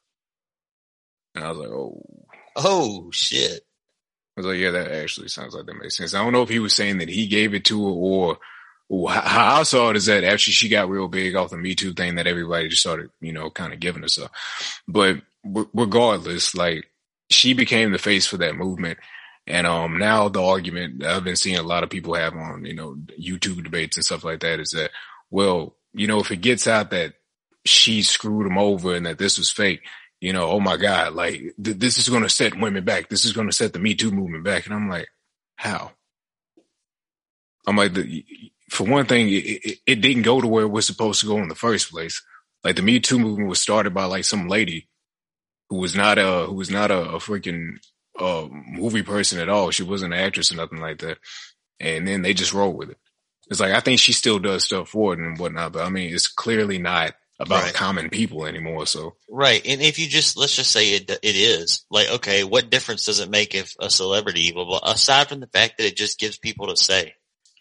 [1.36, 2.02] And I was like, "Oh."
[2.56, 3.62] Oh shit!
[4.36, 6.14] I was like, yeah, that actually sounds like that makes sense.
[6.14, 8.38] I don't know if he was saying that he gave it to her or,
[9.10, 11.76] how- how I saw it is that after she got real big off the Me
[11.76, 14.82] Too thing that everybody just started, you know, kind of giving us stuff.
[14.86, 15.22] But
[15.74, 16.92] regardless, like
[17.30, 19.00] she became the face for that movement.
[19.48, 22.74] And, um, now the argument I've been seeing a lot of people have on, you
[22.76, 24.92] know, YouTube debates and stuff like that is that,
[25.30, 27.14] well, you know, if it gets out that
[27.66, 29.82] she screwed him over and that this was fake,
[30.20, 33.10] you know, oh my God, like th- this is going to set women back.
[33.10, 34.66] This is going to set the Me Too movement back.
[34.66, 35.08] And I'm like,
[35.56, 35.92] how?
[37.68, 38.26] I'm like, the,
[38.70, 41.38] for one thing, it, it, it didn't go to where it was supposed to go
[41.38, 42.24] in the first place.
[42.64, 44.88] Like the Me Too movement was started by like some lady
[45.70, 47.78] who was not a, who was not a, a freaking,
[48.20, 49.72] uh, movie person at all.
[49.72, 51.18] She wasn't an actress or nothing like that.
[51.80, 52.98] And then they just roll with it.
[53.50, 56.14] It's like, I think she still does stuff for it and whatnot, but I mean,
[56.14, 57.74] it's clearly not about Right.
[57.74, 58.86] common people anymore.
[58.86, 62.70] So Right, and if you just let's just say it it is like okay, what
[62.70, 64.52] difference does it make if a celebrity?
[64.52, 67.16] Blah, blah, aside from the fact that it just gives people to say,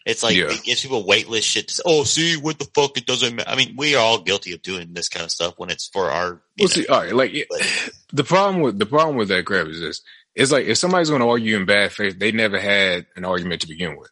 [0.05, 0.51] it's like Yeah.
[0.51, 1.67] it gives people waitlist shit.
[1.69, 2.95] To say, oh, see what the fuck?
[2.97, 3.35] It doesn't.
[3.35, 5.87] ma-" I mean, we are all guilty of doing this kind of stuff when it's
[5.87, 6.25] for our.
[6.29, 7.67] Well, know, see, all right, like but-
[8.13, 10.01] the problem with the problem with that crap is this:
[10.35, 13.61] it's like if somebody's going to argue in bad faith, they never had an argument
[13.61, 14.11] to begin with.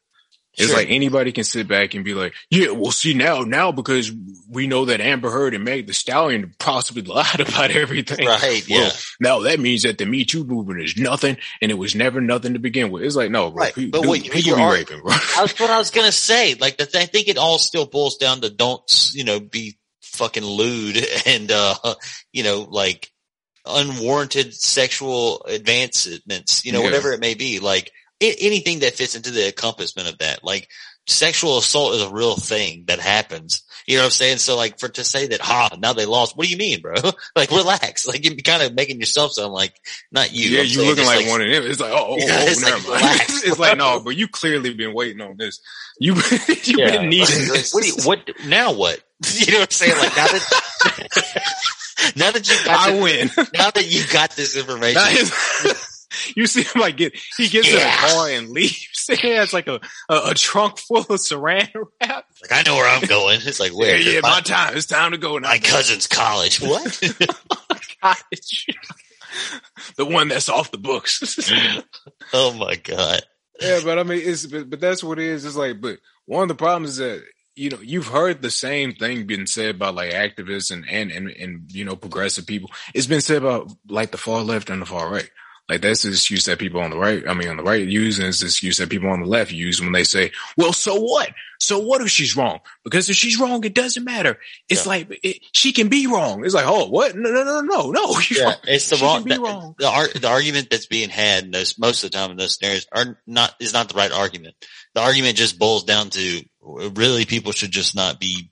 [0.57, 0.77] It's Sure.
[0.77, 4.11] like anybody can sit back and be like, "Yeah, well, see now, now because
[4.49, 8.63] we know that Amber Heard and Meg The Stallion possibly lied about everything, right?
[8.69, 11.93] Well, Yeah, Now that means that the Me Too movement is nothing, and it was
[11.95, 13.03] never nothing to begin with.
[13.03, 15.11] It's like, no, bro, Right, but dude, what- people be raping, bro.
[15.35, 16.55] that's what I was gonna say.
[16.55, 18.81] Like, the, I think it all still boils down to don't
[19.13, 21.75] you know be fucking lewd and, uh,
[22.33, 23.09] you know, like
[23.65, 26.85] unwarranted sexual advancements, you know, Yeah.
[26.85, 30.69] whatever it may be, like a- anything that fits into the encompassment of that, like
[31.07, 33.63] sexual assault is a real thing that happens.
[33.87, 34.37] You know what I'm saying?
[34.37, 36.37] So like for to say that, ha, now they lost.
[36.37, 36.93] What do you mean, bro?
[37.35, 38.05] like relax.
[38.07, 39.73] Like you're kind of making yourself sound like
[40.11, 40.49] not you.
[40.49, 41.63] yeah, I'm you looking just, like, one of them.
[41.63, 43.01] It's like, oh, oh, Yeah, oh it's never like, mind.
[43.01, 45.59] relax, it's like, no, but you clearly been waiting on this.
[45.99, 46.91] You, you've Yeah.
[46.91, 47.73] been needing this.
[47.73, 48.73] what, do you, what now?
[48.73, 49.01] What
[49.33, 49.59] you know?
[49.59, 49.97] what I'm saying?
[49.97, 53.01] Like now that now that you got I this,
[53.37, 53.47] win.
[53.55, 55.01] now that you got this information,
[56.35, 57.93] you see him like get he gets in Yeah.
[57.93, 58.85] a car and leaves.
[59.19, 61.67] He has like a, a, a trunk full of saran
[61.99, 62.25] wrap.
[62.41, 63.39] like I know where I'm going.
[63.43, 63.97] It's like Yeah, where?
[63.97, 64.77] yeah, my, my time.
[64.77, 65.47] It's time to go now.
[65.49, 66.61] my cousin's college.
[66.61, 67.01] What?
[68.01, 68.67] College.
[69.97, 71.51] the one that's off the books.
[72.33, 73.21] oh my god.
[73.59, 75.43] yeah, but I mean, it's but, but that's what it is.
[75.45, 77.23] It's like, but one of the problems is that
[77.55, 81.29] you know you've heard the same thing being said by like activists and and and,
[81.29, 82.69] and you know progressive people.
[82.93, 85.29] It's been said about like the far left and the far right.
[85.69, 88.17] Like that's the excuse that people on the right, I mean on the right use,
[88.17, 90.95] and it's the excuse that people on the left use when they say, "Well, so
[90.99, 91.29] what?
[91.59, 92.59] So what if she's wrong?
[92.83, 94.39] Because if she's wrong, it doesn't matter.
[94.67, 94.89] It's Yeah.
[94.89, 96.43] like it, she can be wrong.
[96.45, 97.15] It's like, oh, what?
[97.15, 98.19] No, no, no, no, no.
[98.31, 99.23] Yeah, it's the She wrong.
[99.25, 99.75] The, wrong.
[99.77, 102.55] the, ar- the argument that's being had in those most of the time in those
[102.55, 104.55] scenarios are not is not the right argument.
[104.95, 108.49] The argument just boils down to really people should just not be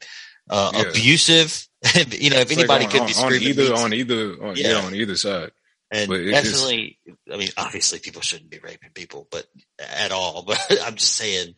[0.50, 0.82] uh, Yeah.
[0.90, 1.68] abusive.
[2.12, 4.44] you know, if It's like anybody on- could be on screaming either means- on either
[4.44, 4.68] on, yeah.
[4.72, 4.86] Yeah.
[4.86, 5.52] on either side.
[5.92, 7.00] And But it just- definitely,
[7.32, 9.46] I mean, obviously people shouldn't be raping people, but
[9.80, 11.56] at all, but I'm just saying,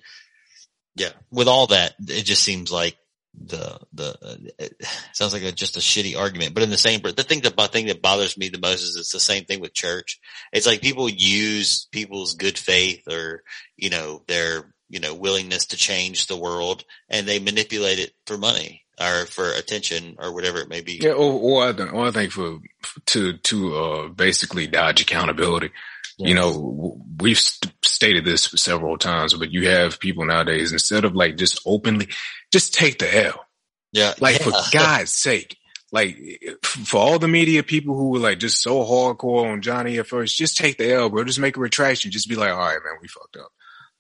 [0.96, 2.98] yeah, with all that, it just seems like
[3.34, 4.74] the, the, it
[5.14, 7.68] sounds like a, just a shitty argument, but in the same, the thing that, the
[7.68, 10.20] thing that bothers me the most is it's the same thing with church.
[10.52, 13.44] It's like people use people's good faith or,
[13.78, 18.38] you know, their, you know, willingness to change the world and they manipulate it for
[18.38, 21.00] money or for attention or whatever it may be.
[21.02, 22.60] Yeah, or, or I think, or I think for
[23.08, 25.72] to to uh, basically dodge accountability.
[26.22, 31.16] You know, we've st- stated this several times, but you have people nowadays instead of
[31.16, 32.10] like just openly,
[32.52, 33.46] just take the L.
[33.94, 34.14] Yeah.
[34.20, 34.52] Like for.
[34.74, 35.58] God's sake,
[35.94, 36.18] like
[36.64, 40.38] for all the media people who were like just so hardcore on Johnny at first,
[40.38, 41.24] just take the L, bro.
[41.24, 42.12] Just make a retraction.
[42.12, 43.52] Just be like, all right, man, we fucked up.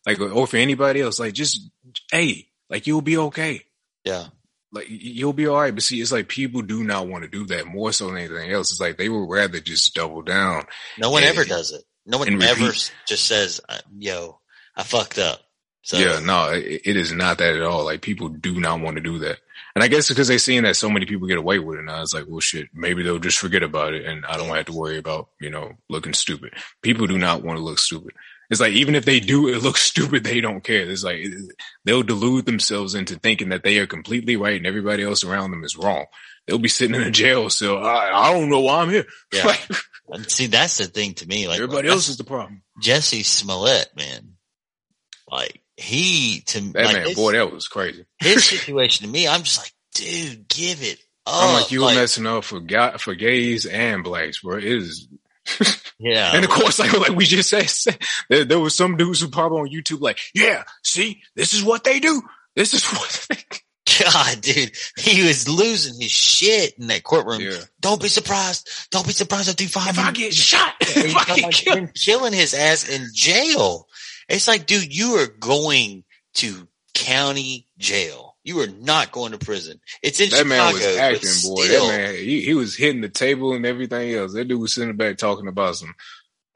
[0.05, 1.69] Like, or for anybody else, like just,
[2.11, 3.63] hey, like you'll be okay.
[4.03, 4.27] Yeah.
[4.71, 5.73] Like you'll be all right.
[5.73, 8.51] But see, it's like people do not want to do that more so than anything
[8.51, 8.71] else.
[8.71, 10.65] It's like they would rather just double down.
[10.97, 11.29] No one Yeah.
[11.29, 11.83] ever does it.
[12.05, 12.91] No one ever repeat.
[13.07, 14.39] just says, uh, "Yo,
[14.75, 15.41] I fucked up."
[15.81, 17.85] So yeah, no, it, it is not that at all.
[17.85, 19.37] Like people do not want to do that.
[19.75, 22.01] And I guess because they're seeing that so many people get away with it now,
[22.01, 24.73] it's like, well, shit, maybe they'll just forget about it and I don't have to
[24.73, 26.53] worry about, you know, looking stupid.
[26.81, 28.11] People do not want to look stupid.
[28.49, 30.89] It's like, even if they do it looks stupid, they don't care.
[30.89, 31.19] It's like,
[31.85, 35.63] they'll delude themselves into thinking that they are completely right and everybody else around them
[35.63, 36.05] is wrong.
[36.47, 37.77] They'll be sitting in a jail cell.
[37.77, 39.05] I, I don't know why I'm here.
[39.33, 39.55] Yeah.
[40.11, 41.47] Like, see, that's the thing to me.
[41.47, 42.63] Like everybody else is the problem.
[42.81, 44.33] Jussie Smollett, man.
[45.29, 48.05] Like he to That like man, his, boy, that was crazy.
[48.19, 51.43] his situation to me, I'm just like, dude, give it up.
[51.49, 54.57] I'm like, you were Like, messing up for ga- for gays and blacks, bro.
[54.57, 55.07] It is
[55.99, 57.97] yeah, And of course, like, like we just said,
[58.29, 61.83] there, there was some dudes who probably on YouTube like, yeah, see, this is what
[61.83, 62.21] they do.
[62.55, 63.43] This is what they
[63.97, 67.41] God, dude, he was losing his shit in that courtroom.
[67.41, 67.59] Yeah.
[67.79, 68.69] Don't be surprised.
[68.91, 71.93] Don't be surprised if they find If I get shot, if I get killed.
[71.95, 73.87] killing his ass in jail.
[74.27, 76.03] It's like, dude, you are going
[76.35, 78.28] to county jail.
[78.43, 79.79] You are not going to prison.
[80.01, 80.49] It's in That Chicago.
[80.49, 81.63] man was acting, boy.
[81.65, 81.87] still.
[81.87, 84.33] That man, he, he was hitting the table and everything else.
[84.33, 85.93] That dude was sitting back talking about some.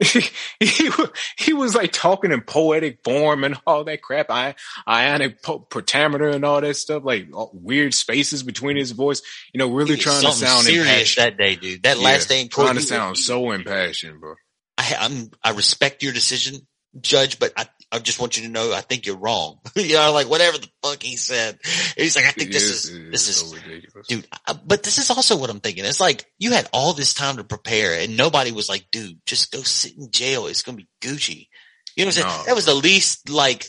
[0.00, 1.06] he, wa-
[1.38, 4.54] he was like talking in poetic form and all that crap, I,
[4.86, 9.22] iambic po- pentameter and all that stuff, like weird spaces between his voice.
[9.52, 11.24] You know, really He trying to sound serious impassioned.
[11.24, 11.82] that day, dude.
[11.84, 14.34] That Yeah, last day in court, trying to he- sound so impassioned, bro.
[14.76, 16.66] I, I'm, I respect your decision,
[17.00, 19.58] judge, but I, I just want you to know I think you're wrong.
[19.76, 21.58] you know, like whatever the fuck he said.
[21.96, 24.06] He's like, I think this Yes, is, this is, so ridiculous.
[24.08, 24.26] dude,
[24.64, 25.84] but this is also what I'm thinking.
[25.84, 29.52] It's like you had all this time to prepare and nobody was like, dude, just
[29.52, 30.46] go sit in jail.
[30.46, 31.48] It's going to be Gucci.
[31.96, 32.38] You know what I'm saying?
[32.38, 32.44] No.
[32.46, 33.66] That was the least like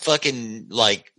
[0.00, 1.12] fucking like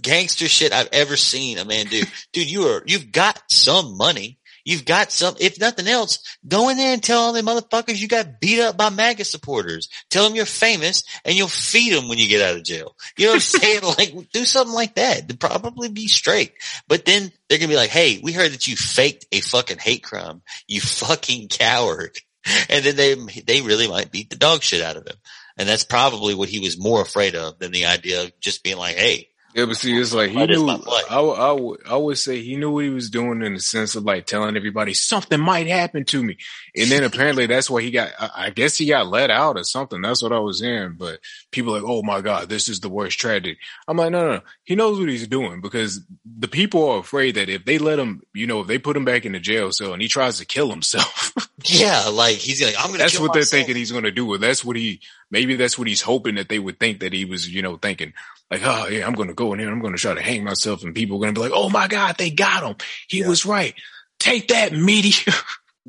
[0.00, 2.02] gangster shit I've ever seen a man do.
[2.32, 4.38] dude, you are, you've got some money.
[4.64, 8.08] You've got some, if nothing else, go in there and tell all the motherfuckers you
[8.08, 9.88] got beat up by MAGA supporters.
[10.10, 12.96] Tell them you're famous and you'll feed them when you get out of jail.
[13.16, 13.80] You know what I'm saying?
[13.98, 16.52] like, do something like that to probably be straight.
[16.88, 20.02] But then they're gonna be like, hey, we heard that you faked a fucking hate
[20.02, 20.42] crime.
[20.66, 22.16] You fucking coward.
[22.70, 25.16] And then they, they really might beat the dog shit out of him.
[25.58, 28.78] And that's probably what he was more afraid of than the idea of just being
[28.78, 30.64] like, hey, Yeah, but see, it's like he knew.
[31.10, 33.96] I, would- I, I would say he knew what he was doing in the sense
[33.96, 36.36] of like telling everybody something might happen to me,
[36.76, 38.10] and then apparently that's why he got.
[38.18, 40.00] I, guess he got let out or something.
[40.00, 40.94] That's what I was hearing.
[40.98, 43.58] But people are like, oh my god, this is the worst tragedy.
[43.88, 44.40] I'm like, no, no, no.
[44.64, 48.22] He knows what he's doing because the people are afraid that if they let him,
[48.34, 50.44] you know, if they put him back in the jail cell and he tries to
[50.46, 51.32] kill himself,
[51.64, 52.98] Yeah, like he's like, I'm gonna.
[52.98, 54.32] that's kill what they're thinking he's going to do.
[54.32, 55.00] Or that's what he,
[55.30, 58.14] maybe that's what he's hoping that they would think that he was, you know, thinking
[58.50, 59.70] like, oh yeah, I'm going to go in here.
[59.70, 61.68] I'm going to try to hang myself and people are going to be like, oh
[61.68, 62.76] my God, they got him.
[63.08, 63.28] He Yeah.
[63.28, 63.74] was right.
[64.18, 65.12] Take that meaty.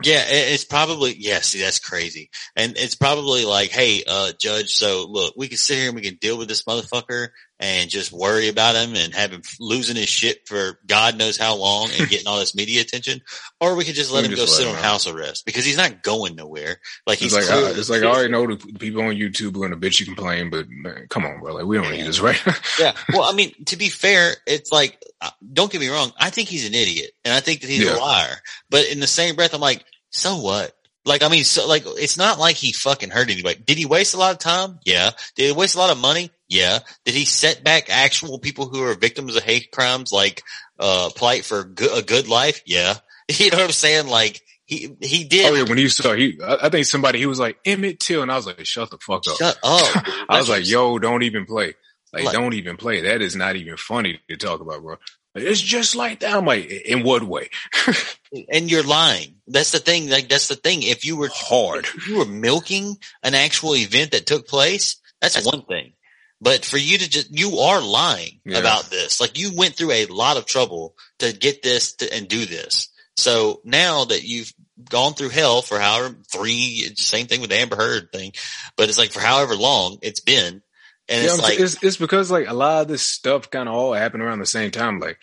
[0.03, 1.39] Yeah, it's probably yeah.
[1.41, 4.71] See, that's crazy, and it's probably like, hey, uh, judge.
[4.71, 7.29] So look, we can sit here and we can deal with this motherfucker
[7.59, 11.55] and just worry about him and have him losing his shit for God knows how
[11.55, 13.21] long and getting all this media attention,
[13.59, 14.83] or we could just let We him can go just sit let on out.
[14.83, 16.77] house arrest because he's not going nowhere.
[17.05, 19.59] Like it's he's like, I, it's like, I already know the people on YouTube are
[19.59, 21.53] going to bitch you complain, but man, come on, bro.
[21.53, 22.41] Like we don't need this, right?
[22.79, 22.93] yeah.
[23.13, 25.10] Well, I mean, to be fair, it's like, uh,
[25.53, 26.11] don't get me wrong.
[26.19, 27.95] I think he's an idiot and I think that he's Yeah.
[27.95, 28.35] a liar.
[28.69, 30.75] But in the same breath, I'm like, so what?
[31.05, 33.59] Like, I mean, so like, it's not like he fucking hurt anybody.
[33.65, 34.79] Did he waste a lot of time?
[34.85, 35.11] Yeah.
[35.35, 36.29] Did he waste a lot of money?
[36.47, 36.79] Yeah.
[37.05, 40.43] Did he set back actual people who are victims of hate crimes, like,
[40.79, 42.61] uh, plight for go- a good life?
[42.65, 42.95] Yeah.
[43.37, 44.07] You know what I'm saying?
[44.07, 45.45] Like, he, he did.
[45.51, 48.21] oh yeah, when he saw he, I, I think somebody he was like Emmett Till,
[48.21, 49.37] and I was like, shut the fuck up.
[49.37, 50.03] Shut up.
[50.29, 51.75] I was like, yo, don't even play.
[52.13, 53.01] Like, Like- don't even play.
[53.01, 54.97] That is not even funny to talk about, bro.
[55.33, 56.35] Like, it's just like that.
[56.35, 57.49] I'm like, in what way?
[58.51, 59.35] and you're lying.
[59.47, 60.09] That's the thing.
[60.09, 60.83] Like, that's the thing.
[60.83, 61.85] If you were Hard.
[61.85, 65.93] if you were milking an actual event that took place, that's one thing.
[66.41, 68.57] But for you to just, you are lying Yeah.
[68.57, 69.21] about this.
[69.21, 72.89] Like you went through a lot of trouble to get this to, and do this.
[73.15, 74.51] So now that you've
[74.89, 78.31] gone through hell for however three, same thing with the Amber Heard thing,
[78.75, 80.63] but it's like for however long it's been.
[81.09, 83.75] And Yeah, it's like, it's, it's because like a lot of this stuff kind of
[83.75, 84.99] all happened around the same time.
[84.99, 85.17] Like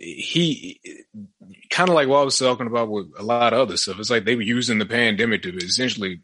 [0.00, 0.80] he,
[1.70, 3.98] kind of like what I was talking about with a lot of other stuff.
[3.98, 6.20] It's like they were using the pandemic to essentially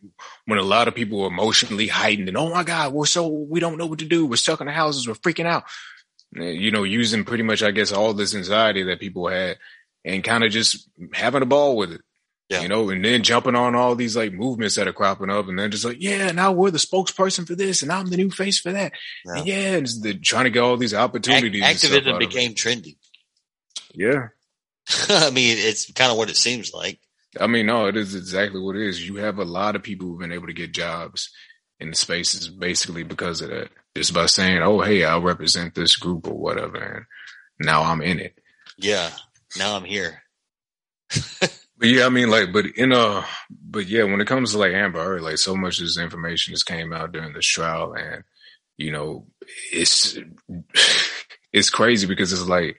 [0.47, 3.61] when a lot of people were emotionally heightened and oh my god, we're so we
[3.61, 4.27] don't know what to do.
[4.27, 5.07] We're stuck in the houses.
[5.07, 5.65] We're freaking out.
[6.39, 9.59] Uh, You know, using pretty much I guess all this anxiety that people had
[10.05, 12.01] and kind of just having a ball with it.
[12.51, 12.61] Yeah.
[12.61, 15.59] You know, and then jumping on all these like movements that are cropping up, and
[15.59, 18.61] then just like, yeah, now we're the spokesperson for this, and I'm the new face
[18.61, 18.93] for that.
[19.25, 19.43] Yeah.
[19.45, 21.63] Yeah, and the, trying to get all these opportunities.
[21.65, 22.97] and stuff activism became trendy.
[23.95, 24.29] Yeah,
[25.09, 27.01] I mean, it's kind of what it seems like.
[27.41, 29.09] I mean, no, it is exactly what it is.
[29.09, 31.31] You have a lot of people who've been able to get jobs
[31.81, 33.71] in the spaces basically because of that.
[33.97, 37.07] Just by saying, "Oh, hey, I'll represent this group or whatever," and
[37.61, 38.39] now I'm in it.
[38.77, 39.11] Yeah.
[39.57, 40.23] Now I'm here.
[41.77, 44.73] But yeah, I mean, like, but in a, but yeah, when it comes to like
[44.73, 48.23] Amber like, so much of this information just came out during this trial, and
[48.77, 49.27] you know,
[49.73, 50.17] it's
[51.53, 52.79] it's crazy because it's like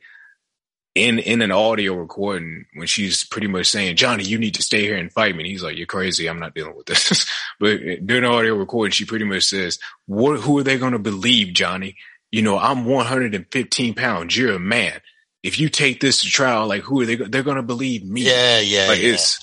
[0.96, 4.82] in in an audio recording when she's pretty much saying, "Johnny, you need to stay
[4.82, 6.28] here and fight me," and he's like, "You're crazy.
[6.28, 7.30] I'm not dealing with this."
[7.60, 10.40] but during the audio recording, she pretty much says, "What?
[10.40, 11.98] Who are they going to believe, Johnny?
[12.32, 14.38] You know, I'm 115 pounds.
[14.38, 15.02] You're a man."
[15.46, 17.16] If you take this to trial, like who are they?
[17.16, 18.22] They're gonna believe me.
[18.22, 18.60] Yeah.
[18.60, 18.88] Yeah.
[18.88, 19.14] Like yeah.
[19.14, 19.40] it's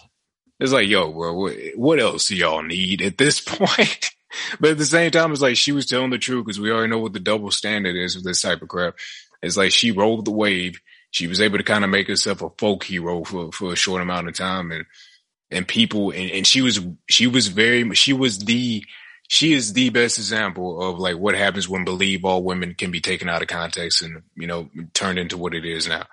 [0.58, 4.10] it's like, yo, bro, what, what else do y'all need at this point?
[4.60, 6.90] but at the same time, it's like she was telling the truth because we already
[6.90, 8.94] know what the double standard is with this type of crap.
[9.42, 10.80] It's like she rolled the wave.
[11.10, 14.02] She was able to kind of make herself a folk hero for for a short
[14.02, 14.86] amount of time, and
[15.50, 18.84] and people and, and she was she was very she was the
[19.32, 23.00] she is the best example of like what happens when believe all women can be
[23.00, 26.04] taken out of context and you know turned into what it is now.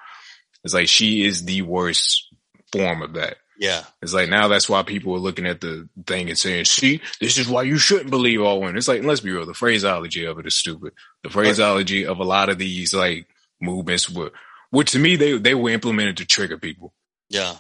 [0.63, 2.34] It's like she is the worst
[2.72, 3.36] form of that.
[3.59, 3.84] yeah.
[4.01, 7.38] It's like now that's why people are looking at the thing and saying, "See, this
[7.38, 10.39] is why you shouldn't believe all women." It's like let's be real, the phraseology of
[10.39, 10.93] it is stupid.
[11.26, 13.28] The phraseology of a lot of these like
[13.59, 14.32] movements were,
[14.70, 16.93] which to me they they were implemented to trigger people.
[17.28, 17.55] Yeah.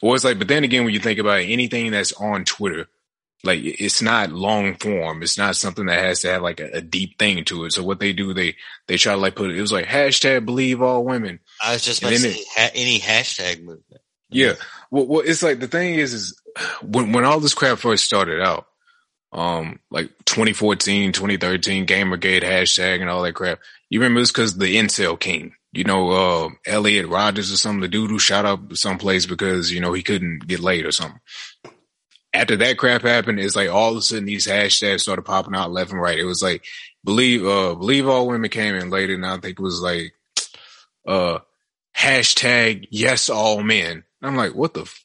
[0.00, 2.86] Or it's like, but then again, when you think about it, anything that's on Twitter,
[3.44, 5.22] like it's not long form.
[5.22, 7.72] It's not something that has to have like a, a deep thing to it.
[7.72, 9.58] So what they do, they they try to like put it.
[9.58, 11.40] It was like hashtag believe all women.
[11.62, 14.02] I was just about to then say ha- any hashtag movement.
[14.30, 14.54] Yeah.
[14.90, 16.40] Well, well, it's like the thing is, is
[16.82, 18.66] when when all this crap first started out,
[19.32, 23.60] um, like 2014, 2013, Gamergate hashtag and all that crap.
[23.88, 27.88] You remember it's because the incel king, you know, uh, Elliot Rogers or something, the
[27.88, 31.20] dude who shot up someplace because you know he couldn't get laid or something.
[32.32, 35.72] After that crap happened, it's like all of a sudden these hashtags started popping out
[35.72, 36.18] left and right.
[36.18, 36.64] It was like
[37.04, 40.14] believe, uh, believe all women came in later, and I think it was like,
[41.06, 41.38] uh,
[41.96, 44.04] hashtag yes all men.
[44.22, 45.04] I'm like, what the, f-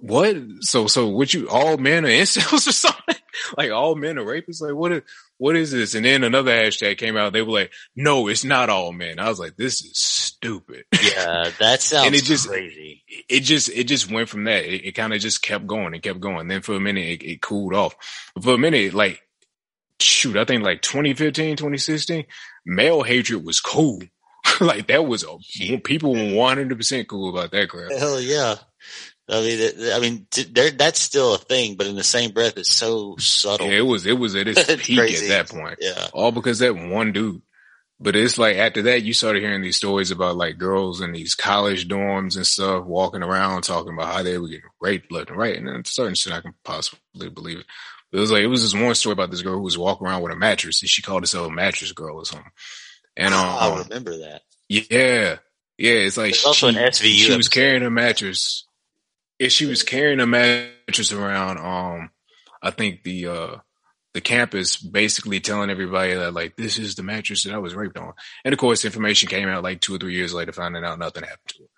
[0.00, 0.36] what?
[0.60, 3.14] So, so what you all men are incels or something?
[3.56, 4.60] like all men are rapists?
[4.60, 5.04] Like what?
[5.38, 5.94] What is this?
[5.94, 7.32] And then another hashtag came out.
[7.32, 9.18] They were like, no, it's not all men.
[9.18, 10.84] I was like, this is stupid.
[10.92, 13.02] Yeah, that sounds and it just, crazy.
[13.28, 14.64] It just, it just went from that.
[14.64, 16.48] It, it kind of just kept going and kept going.
[16.48, 17.94] Then for a minute, it, it cooled off.
[18.34, 19.22] But for a minute, like,
[20.00, 22.26] shoot, I think like 2015, 2016,
[22.66, 24.02] male hatred was cool.
[24.60, 27.92] like that was a, people were 100% cool about that crap.
[27.92, 28.56] Hell yeah.
[29.30, 32.72] I mean, I mean, there, that's still a thing, but in the same breath, it's
[32.72, 33.66] so subtle.
[33.66, 35.78] Yeah, it was, it was at its peak at that point.
[35.80, 36.08] Yeah.
[36.14, 37.42] All because that one dude.
[38.00, 41.34] But it's like after that, you started hearing these stories about like girls in these
[41.34, 45.38] college dorms and stuff walking around talking about how they were getting raped left and
[45.38, 45.56] right.
[45.56, 47.66] And then certain shit I can possibly believe it.
[48.10, 50.06] But it was like, it was this one story about this girl who was walking
[50.06, 52.50] around with a mattress and she called herself a mattress girl or something.
[53.16, 54.42] And um, I remember that.
[54.68, 55.38] Yeah.
[55.76, 55.92] Yeah.
[55.92, 57.26] It's like There's also she, an SVU.
[57.26, 58.64] she was carrying a mattress.
[59.38, 61.58] Yeah, she was carrying a mattress around.
[61.58, 62.10] Um,
[62.62, 63.56] I think the uh
[64.14, 67.98] the campus basically telling everybody that like this is the mattress that I was raped
[67.98, 68.14] on.
[68.44, 71.22] And of course, information came out like two or three years later, finding out nothing
[71.22, 71.68] happened to her.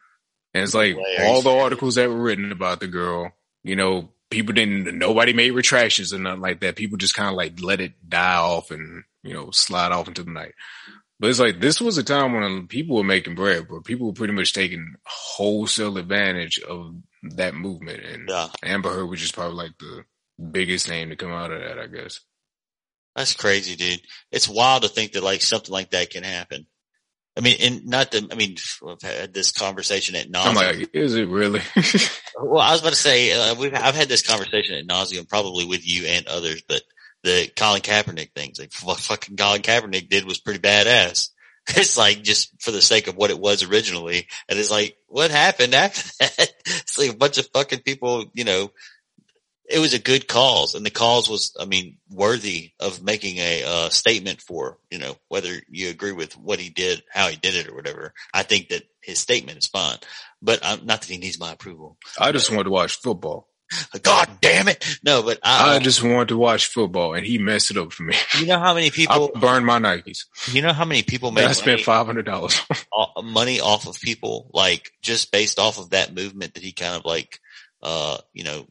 [0.55, 1.23] And it's like Hilarious.
[1.23, 3.33] all the articles that were written about the girl,
[3.63, 6.77] you know, people didn't, nobody made retractions or nothing like that.
[6.77, 10.23] People just kind of like let it die off and you know slide off into
[10.23, 10.55] the night.
[11.19, 13.83] But it's like this was a time when people were making bread, bro.
[13.83, 18.49] People were pretty much taking wholesale advantage of that movement, and Yeah.
[18.63, 20.05] Amber Heard was just probably like the
[20.51, 22.21] biggest name to come out of that, I guess.
[23.17, 24.01] That's crazy, dude.
[24.31, 26.67] It's wild to think that like something like that can happen.
[27.37, 28.57] I mean, and not to, I mean,
[28.87, 30.55] I've had this conversation at I'm nauseum.
[30.57, 31.61] like, is it really?
[32.43, 35.67] Well, I was about to say, uh, we've, I've had this conversation ad nauseam, probably
[35.67, 36.81] with you and others, but
[37.23, 41.29] the Colin Kaepernick things, like what fucking Colin Kaepernick did was pretty badass.
[41.77, 44.27] It's like just for the sake of what it was originally.
[44.49, 46.53] And it's like, what happened after that?
[46.67, 48.73] It's like a bunch of fucking people, you know,
[49.69, 53.63] it was a good cause and the cause was, I mean, worthy of making a
[53.63, 57.55] uh, statement for, you know, whether you agree with what he did, how he did
[57.55, 58.13] it or whatever.
[58.35, 59.99] I think that his statement is fine,
[60.43, 61.97] but um, not that he needs my approval.
[62.19, 63.47] I just wanted to watch football.
[64.03, 64.85] God damn it.
[65.05, 68.03] No, but I, I just wanted to watch football, and he messed it up for
[68.03, 68.15] me.
[68.39, 70.25] you know how many I people, burned my Nikes.
[70.51, 72.61] you know how many people I make spent money, five hundred dollars.
[73.23, 77.05] money off of people, like just based off of that movement that he kind of
[77.05, 77.39] like,
[77.83, 78.67] uh, you know,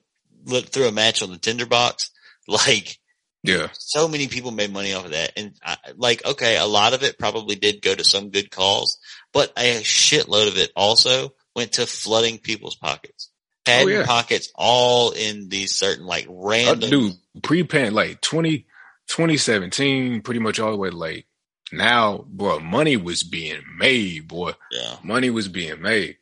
[0.46, 2.12] looked through a match on the tinderbox.
[2.48, 2.98] Like
[3.44, 5.34] yeah, so many people made money off of that.
[5.38, 8.98] And I, like, okay, a lot of it probably did go to some good cause,
[9.32, 13.29] but a shitload of it also went to flooding people's pockets.
[13.66, 14.06] Had Oh, yeah.
[14.06, 16.90] pockets all in these certain like Uh, random.
[16.90, 18.66] dude, pre-pan like 20,
[19.08, 21.26] 2017, pretty much all the way to like
[21.72, 22.60] now, bro.
[22.60, 24.54] Money was being made, boy.
[24.72, 24.96] yeah.
[25.04, 26.18] Money was being made.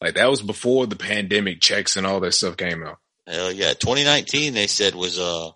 [0.00, 2.98] Like that was before the pandemic checks and all that stuff came out.
[3.26, 3.72] Hell yeah.
[3.74, 5.50] 2019 they said was, uh,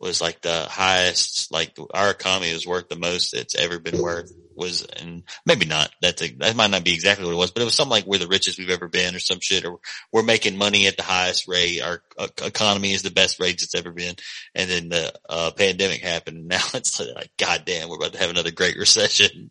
[0.00, 4.32] was like the highest, like our economy was worth the most it's ever been worth
[4.60, 7.62] was, and maybe not, that's a, that might not be exactly what it was, but
[7.62, 9.80] it was something like we're the richest we've ever been or some shit, or
[10.12, 11.80] we're making money at the highest rate.
[11.80, 14.14] Our uh, economy is the best rates it's ever been.
[14.54, 18.18] And then the, uh, pandemic happened and now it's like, God damn, we're about to
[18.18, 19.50] have another great recession.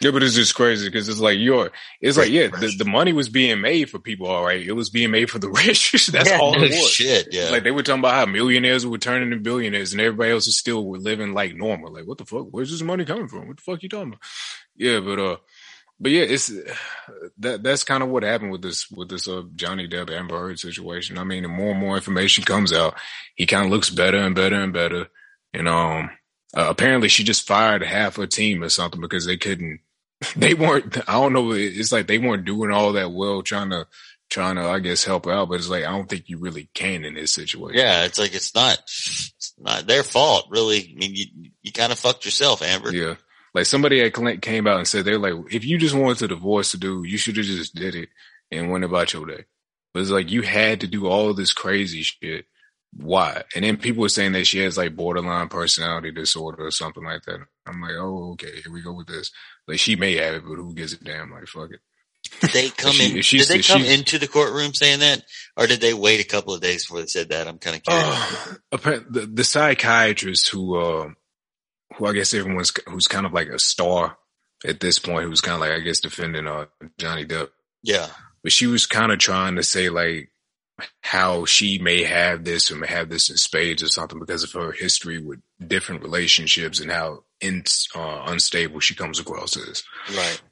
[0.00, 3.12] Yeah, but it's just crazy because it's like you're, it's like, yeah, the, the money
[3.12, 4.66] was being made for people, all right.
[4.66, 6.06] It was being made for the rich.
[6.06, 6.88] That's Yeah, all no it was.
[6.90, 7.28] shit.
[7.32, 7.50] Yeah.
[7.50, 10.58] Like they were talking about how millionaires were turning into billionaires and everybody else is
[10.58, 11.92] still were living like normal.
[11.92, 12.46] Like, what the fuck?
[12.50, 13.46] Where's this money coming from?
[13.48, 14.20] What the fuck you talking about?
[14.76, 15.36] Yeah, but uh,
[16.00, 16.50] but yeah, it's
[17.38, 20.58] that that's kind of what happened with this with this uh Johnny Depp Amber Heard
[20.58, 21.18] situation.
[21.18, 22.94] I mean, the more and more information comes out,
[23.34, 25.08] he kind of looks better and better and better.
[25.52, 26.10] And um,
[26.56, 29.80] uh, apparently she just fired half her team or something because they couldn't.
[30.36, 30.98] They weren't.
[31.08, 31.52] I don't know.
[31.52, 33.86] It's like they weren't doing all that well trying to
[34.28, 35.48] trying to I guess help out.
[35.48, 37.78] But it's like I don't think you really can in this situation.
[37.78, 40.92] Yeah, it's like it's not it's not their fault, really.
[40.94, 42.92] I mean, you you kind of fucked yourself, Amber.
[42.92, 43.14] Yeah.
[43.54, 46.28] Like somebody at Clint came out and said they're like, if you just wanted to
[46.28, 48.10] divorce the dude, you should have just did it
[48.50, 49.44] and went about your day.
[49.92, 52.46] But it's like you had to do all this crazy shit.
[52.96, 53.44] Why?
[53.54, 57.22] And then people were saying that she has like borderline personality disorder or something like
[57.22, 57.38] that.
[57.66, 59.30] I'm like, oh, okay, here we go with this.
[59.68, 61.30] Like she may have it, but who gives a damn?
[61.30, 61.80] Like, fuck it.
[62.40, 63.22] Did they come she- in?
[63.22, 65.22] Did they come into the courtroom saying that,
[65.56, 67.48] or did they wait a couple of days before they said that?
[67.48, 68.48] I'm kind of curious.
[68.72, 71.08] Uh, the, the psychiatrist who, uh,
[71.96, 74.18] who I guess everyone's, who's kind of like a star
[74.66, 76.66] at this point, who's kind of like, I guess, defending, uh,
[76.98, 77.48] Johnny Depp.
[77.82, 78.08] yeah,
[78.42, 80.30] but she was kind of trying to say like
[81.02, 84.52] how she may have this or may have this in spades or something because of
[84.52, 87.64] her history with different relationships and how in,
[87.94, 89.82] uh, unstable she comes across as.
[90.16, 90.42] right.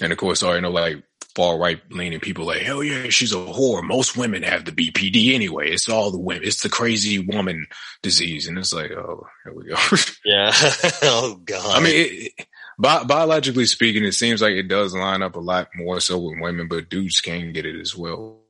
[0.00, 1.02] And of course, I already know like
[1.34, 3.82] far right leaning people like, hell yeah, she's a whore.
[3.82, 5.70] Most women have the BPD anyway.
[5.70, 6.44] It's all the women.
[6.44, 7.66] It's the crazy woman
[8.02, 8.46] disease.
[8.46, 9.76] And it's like, oh, here we go.
[10.24, 10.52] Yeah.
[11.02, 11.76] oh God.
[11.76, 12.46] I mean, it,
[12.78, 16.40] bi- biologically speaking, it seems like it does line up a lot more so with
[16.40, 18.40] women, but dudes can get it as well.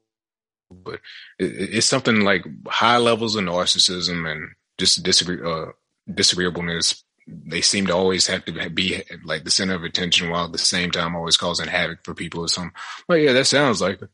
[0.70, 1.00] But
[1.38, 5.72] it, it's something like high levels of narcissism and just disagree, uh,
[6.12, 10.52] disagreeableness they seem to always have to be like the center of attention while at
[10.52, 12.72] the same time always causing havoc for people or something.
[13.08, 14.10] Well, yeah, that sounds like it.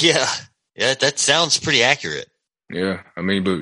[0.00, 0.26] Yeah.
[0.76, 2.28] Yeah, that sounds pretty accurate.
[2.74, 3.60] Yeah, I mean, but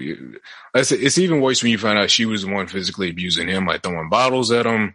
[0.81, 3.67] it's, it's even worse when you find out she was the one physically abusing him,
[3.67, 4.95] like throwing bottles at him,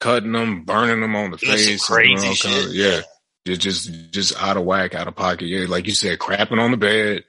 [0.00, 1.84] cutting him, burning him on the That's face.
[1.84, 2.66] crazy shit.
[2.68, 3.02] Of, yeah.
[3.46, 5.46] Just, just, just out of whack, out of pocket.
[5.46, 7.24] Yeah, like you said, crapping on the bed,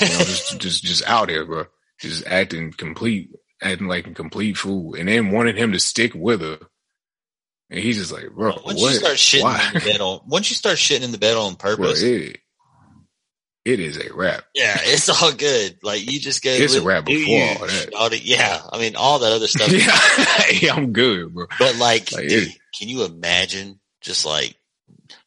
[0.00, 1.64] you know, just, just, just out here, bro.
[1.98, 3.30] Just acting complete
[3.60, 6.58] acting like a complete fool, and then wanted him to stick with her.
[7.70, 8.92] And he's just like, bro, once what?
[8.92, 9.66] you start shitting Why?
[9.68, 12.02] in the bed on, once you start shitting in the bed on Bro, purpose,
[13.64, 14.44] it, is a wrap.
[14.54, 15.78] yeah, it's all good.
[15.82, 16.50] Like you just go.
[16.50, 17.90] It's a wrap before you, all that.
[17.92, 18.20] shawty.
[18.22, 19.70] Yeah, I mean all that other stuff.
[19.70, 21.46] yeah, yeah, I'm good, bro.
[21.58, 22.48] But like, Like, dude,
[22.78, 24.56] can you imagine just like,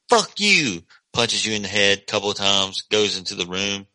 [0.10, 0.82] fuck you,
[1.14, 3.88] punches you in the head a couple of times, goes into the room,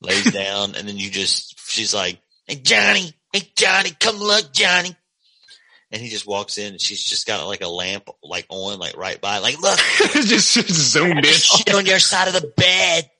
[0.00, 4.96] lays down, and then you just, she's like, hey Johnny, hey Johnny, come look, Johnny.
[5.90, 8.96] And he just walks in and she's just got like a lamp like on, like
[8.96, 9.78] right by, like, look,
[10.24, 11.74] just, just zoomed in.
[11.74, 13.10] on your side of the bed.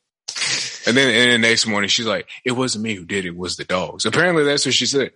[0.87, 3.29] And then, and the next morning, she's like, "It wasn't me who did it.
[3.29, 5.13] It was the dogs." Apparently, that's what she said.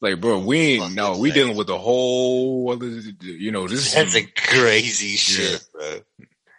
[0.00, 1.42] Like, bro, we ain't no, we insane.
[1.42, 2.86] dealing with a whole other,
[3.20, 6.00] you know, this That's is, a crazy shit, bro.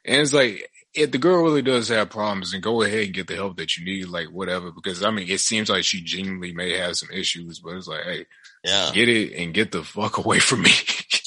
[0.04, 3.28] and it's like, if the girl really does have problems, then go ahead and get
[3.28, 4.72] the help that you need, like whatever.
[4.72, 8.04] Because I mean, it seems like she genuinely may have some issues, but it's like,
[8.04, 8.26] hey,
[8.66, 8.92] Yeah.
[8.94, 10.72] get it and get the fuck away from me.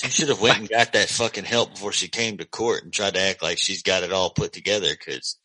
[0.03, 2.93] She should have went and got that fucking help before she came to court and
[2.93, 5.39] tried to act like she's got it all put together because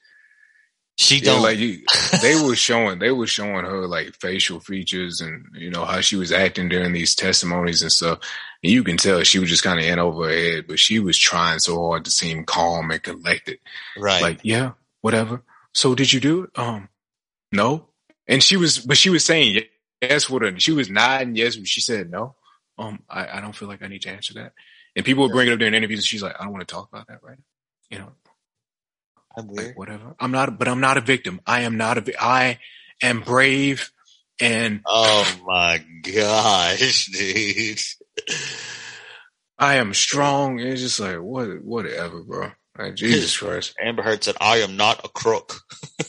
[0.98, 1.44] she Yeah, don't.
[1.44, 1.82] like you,
[2.22, 6.16] they were showing, they were showing her like facial features and you know how she
[6.16, 8.20] was acting during these testimonies and stuff.
[8.64, 11.00] And you can tell she was just kind of in over her head, but she
[11.00, 13.60] was trying so hard to seem calm and collected.
[13.98, 14.22] right.
[14.22, 14.72] Like, yeah,
[15.02, 15.44] whatever.
[15.74, 16.50] So did you do it?
[16.56, 16.90] Um,
[17.52, 17.90] no.
[18.28, 19.62] And she was, but she was saying
[20.02, 20.60] yes with her.
[20.60, 22.36] She was nodding yes, but she said no.
[22.80, 24.54] Um, I, I don't feel like I need to answer that.
[24.96, 26.00] And people would bring it up during interviews.
[26.00, 27.44] And she's like, I don't want to talk about that right now.
[27.92, 28.12] You know,
[29.38, 30.16] I'm like whatever.
[30.20, 31.40] I'm not, but I'm not a victim.
[31.46, 32.24] I am not a.
[32.24, 32.60] I
[33.02, 33.92] am brave
[34.40, 37.80] and Oh my gosh, dude.
[39.60, 40.60] I am strong.
[40.60, 42.52] It's just like, what, whatever, bro.
[42.78, 43.74] Like, Jesus Christ.
[43.82, 45.62] Amber Heard said, I am not a crook.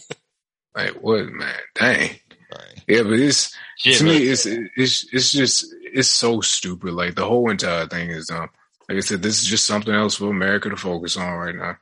[0.74, 1.56] Like, what, man?
[1.74, 2.10] Dang.
[2.52, 2.84] Right.
[2.86, 6.92] Yeah, but it's, Shit, to me, it's, it's, it's just, it's so stupid.
[6.92, 8.50] Like, the whole entire thing is dumb.
[8.88, 11.78] Like I said, this is just something else for America to focus on right now.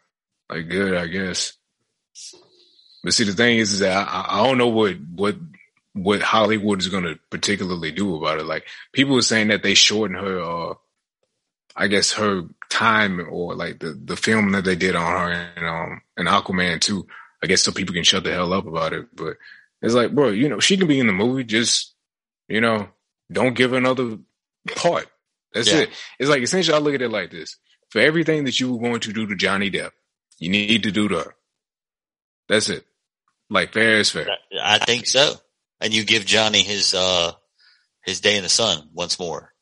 [0.50, 1.54] Like, good, I guess.
[3.02, 5.36] But see, the thing is, is that I, I don't know what, what,
[5.92, 8.46] what Hollywood is going to particularly do about it.
[8.46, 10.74] Like, people are saying that they shorten her, uh,
[11.74, 15.66] I guess her time or like the, the film that they did on her and,
[15.66, 17.06] um, and Aquaman too.
[17.42, 19.14] I guess so people can shut the hell up about it.
[19.14, 19.36] But
[19.82, 21.44] it's like, bro, you know, she can be in the movie.
[21.44, 21.94] Just,
[22.48, 22.88] you know,
[23.30, 24.18] don't give her another
[24.74, 25.06] part.
[25.52, 25.80] That's Yeah.
[25.80, 25.90] it.
[26.18, 27.56] It's like essentially, I look at it like this:
[27.90, 29.90] for everything that you were going to do to Johnny Depp,
[30.38, 31.28] you need to do that.
[32.48, 32.84] That's it.
[33.50, 34.28] Like fair is fair.
[34.60, 35.34] I think so.
[35.80, 37.32] And you give Johnny his, uh,
[38.04, 39.52] his day in the sun once more.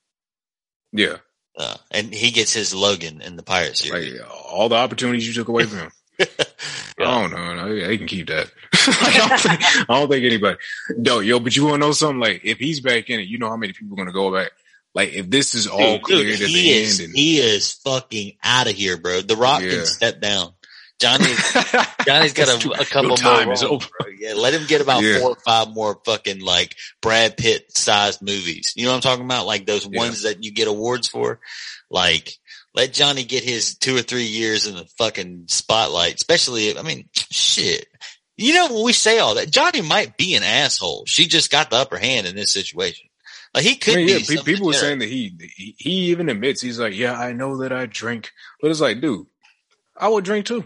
[0.93, 1.17] Yeah,
[1.59, 4.13] Uh, and he gets his Logan in the Pirate series.
[4.21, 5.93] like all the opportunities you took away from him.
[6.97, 7.09] Yeah.
[7.09, 7.57] I don't.
[7.57, 8.49] No, yeah, they can keep that.
[8.73, 9.61] I, don't think,
[9.91, 10.59] I don't think anybody.
[10.97, 12.21] No, yo, but you want to know something?
[12.21, 14.33] Like, if he's back in it, you know how many people are going to go
[14.33, 14.53] back.
[14.95, 17.39] Like, if this is all Dude, cleared dude, at he the is, end, and he
[17.39, 19.23] is fucking out of here, bro.
[19.23, 19.71] The Rock Yeah.
[19.71, 20.54] can step down.
[21.01, 21.25] Johnny,
[22.07, 23.55] Johnny's got a, a couple time more.
[23.55, 23.87] is over.
[24.19, 25.19] Yeah, let him get about Yeah.
[25.19, 28.73] four or five more fucking like Brad Pitt sized movies.
[28.77, 29.47] You know what I'm talking about?
[29.47, 29.99] Like those Yeah.
[29.99, 31.41] ones that you get awards for.
[31.91, 32.33] Like,
[32.75, 36.15] let Johnny get his two or three years in the fucking spotlight.
[36.15, 37.87] Especially, I mean, shit.
[38.37, 41.05] You know, when we say all that, Johnny might be an asshole.
[41.07, 43.09] She just got the upper hand in this situation.
[43.55, 44.13] Like he could I mean, be.
[44.13, 47.33] yeah, pe- people were saying that he, he he even admits he's like, yeah, I
[47.33, 49.27] know that I drink, but it's like, dude,
[49.97, 50.65] I would drink too.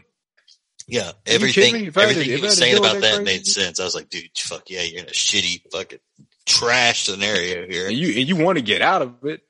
[0.91, 1.89] Yeah, everything, kidding me?
[1.89, 3.79] If I had to- everything I was saying about that that made sense.
[3.79, 5.99] I was like, dude, fuck yeah, you're in a shitty fucking
[6.47, 7.89] trash scenario here.
[7.89, 9.43] and you and you want to get out of it.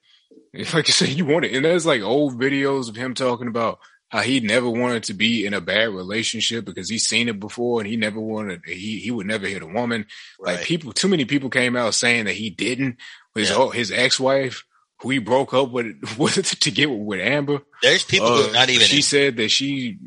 [0.53, 3.78] Like I said, you want it, and there's like old videos of him talking about
[4.09, 7.80] how he never wanted to be in a bad relationship because he's seen it before,
[7.80, 10.07] and he never wanted he he would never hit a woman.
[10.41, 10.57] Right.
[10.57, 12.97] Like people, too many people came out saying that he didn't.
[13.36, 13.57] His Yeah.
[13.59, 14.64] oh, his ex wife
[15.03, 17.61] who he broke up with, with to get with Amber.
[17.82, 18.86] There's people Uh, who not even.
[18.86, 19.99] She in- said that she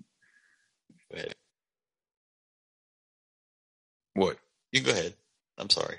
[1.12, 1.36] Go ahead.
[4.14, 4.38] What?
[4.72, 5.14] You go ahead.
[5.58, 5.98] I'm sorry.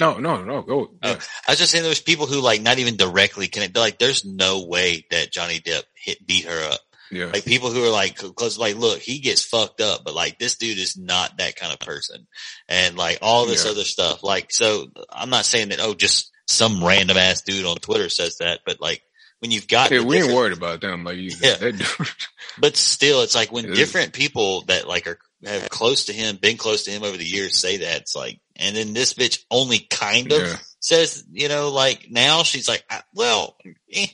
[0.00, 0.62] No, no, no.
[0.62, 0.90] Go.
[1.02, 1.18] Oh.
[1.46, 3.76] I was just saying there's people who like not even directly connect.
[3.76, 6.80] Like there's no way that Johnny Depp hit beat her up.
[7.10, 7.26] yeah.
[7.26, 10.56] Like people who are like, cause like, look, he gets fucked up, but like this
[10.56, 12.26] dude is not that kind of person.
[12.66, 13.72] And like all this Yeah.
[13.72, 14.22] other stuff.
[14.22, 18.38] Like, so I'm not saying that, oh, just some random ass dude on Twitter says
[18.38, 19.02] that, but like
[19.40, 21.04] when you've got, Yeah, we ain't worried about them.
[21.04, 21.72] Like, you, Yeah.
[22.58, 23.74] but still it's like when Yeah.
[23.74, 27.24] different people that like are, have close to him, been close to him over the
[27.24, 30.56] years say that it's like, and then this bitch only kind of Yeah.
[30.80, 33.56] says, you know, like now she's like, I- well,
[33.92, 34.06] eh,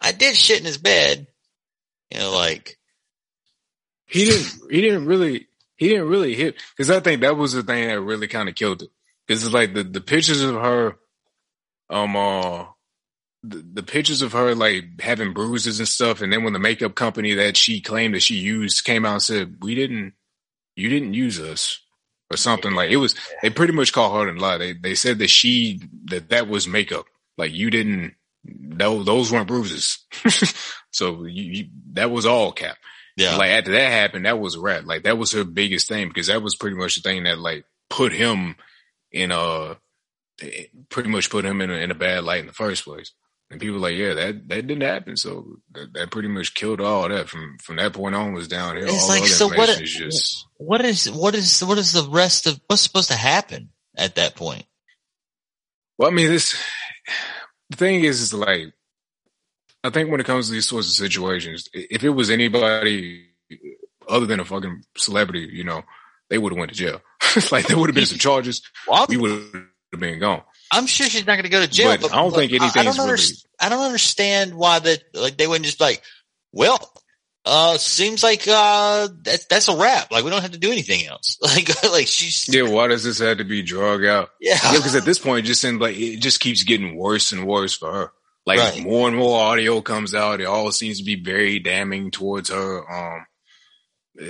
[0.00, 1.26] I did shit in his bed.
[2.10, 2.78] You know, like,
[4.06, 7.62] he didn't he didn't really he didn't really hit because I think that was the
[7.62, 8.90] thing that really kind of killed it
[9.26, 10.96] because it's like the the pictures of her
[11.90, 12.66] um uh
[13.42, 16.94] the, the pictures of her like having bruises and stuff and then when the makeup
[16.94, 20.12] company that she claimed that she used came out and said we didn't
[20.76, 21.80] you didn't use us
[22.30, 22.72] or something.
[22.72, 24.58] Like it was they pretty much called her and lie.
[24.58, 27.06] They they said that she that that was makeup.
[27.36, 28.14] Like you didn't
[28.44, 29.98] those those weren't bruises.
[30.94, 31.64] So you, you
[31.94, 32.76] that was all cap.
[33.16, 34.84] Yeah, like after that happened, that was a wrap.
[34.86, 37.64] Like that was her biggest thing because that was pretty much the thing that like
[37.90, 38.54] put him
[39.10, 39.76] in a
[40.88, 43.12] pretty much put him in a, in a bad light in the first place.
[43.54, 45.16] And people were like, yeah, that that didn't happen.
[45.16, 47.28] So that, that pretty much killed all that.
[47.28, 48.88] From from that point on was downhill.
[48.88, 52.48] It's all like, so what- is just what is, what is, what is the rest
[52.48, 54.64] of, what's supposed to happen at that point?
[55.98, 56.60] Well, I mean, this
[57.70, 58.72] the thing is, is like,
[59.84, 63.26] I think when it comes to these sorts of situations, if it was anybody
[64.08, 65.82] other than a fucking celebrity, you know,
[66.28, 67.00] they would have went to jail.
[67.52, 68.62] like there would have been some charges.
[68.88, 69.44] Well, We would
[69.92, 70.42] have been gone.
[70.76, 72.52] I'm sure she's not going to go to jail, But but, I don't but think
[72.60, 73.22] I- I, don't really-
[73.60, 76.02] I don't understand why that, like, they wouldn't just be like,
[76.52, 76.92] well,
[77.46, 80.10] uh, seems like, uh, that, that's a wrap.
[80.10, 81.38] Like, we don't have to do anything else.
[81.42, 84.30] Like, like she's, Yeah, why does this have to be drug out?
[84.40, 84.58] yeah.
[84.62, 87.46] Yeah, because at this point, it just seems like it just keeps getting worse and
[87.46, 88.12] worse for her.
[88.46, 88.82] Like Right.
[88.82, 90.40] more and more audio comes out.
[90.42, 92.90] It all seems to be very damning towards her.
[92.90, 93.26] Um,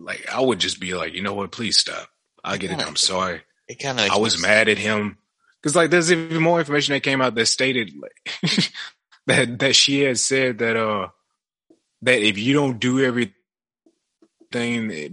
[0.00, 1.52] like I would just be like, you know what?
[1.52, 2.08] Please stop.
[2.44, 2.80] I get it.
[2.86, 3.42] I'm sorry.
[3.68, 5.18] It kind of, I was mad at him
[5.62, 8.72] because like there's even more information that came out that stated like
[9.26, 11.08] that that she had said that uh
[12.02, 13.32] that if you don't do everything,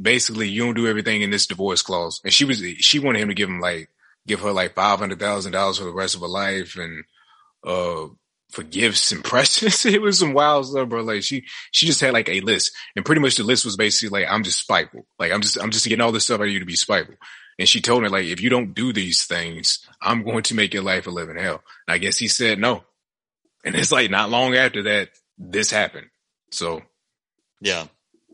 [0.02, 3.30] basically you don't do everything in this divorce clause, and she was she wanted him
[3.30, 3.89] to give him like
[4.28, 7.04] give her like five hundred thousand dollars for the rest of her life and
[7.64, 8.08] uh
[8.50, 9.86] for gifts and presents.
[9.86, 11.04] it was some wild stuff, bro.
[11.04, 14.20] Like she she just had like a list, and pretty much the list was basically
[14.20, 15.06] like I'm just spiteful.
[15.20, 17.16] Like I'm just I'm just getting all this stuff out of you to be spiteful.
[17.60, 20.74] And she told me like, if you don't do these things, I'm going to make
[20.74, 21.62] your life a living hell.
[21.88, 22.86] And I guess he said no.
[23.66, 26.07] And it's like not long after that, this happened.
[26.51, 26.82] So
[27.60, 27.88] yeah.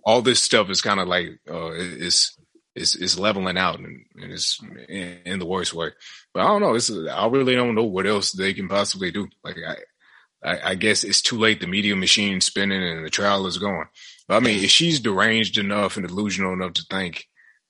[0.03, 2.37] all this stuff is kind of like, uh, it's,
[2.75, 5.89] it's, it's leveling out and, and it's in, in the worst way.
[6.31, 6.75] But I don't know.
[6.75, 9.27] It's, I really don't know what else they can possibly do.
[9.43, 11.61] Like I, I, I guess it's too late.
[11.61, 13.85] The media machine spinning and the trial is going.
[14.27, 17.25] But I mean, if she's deranged enough and delusional enough to think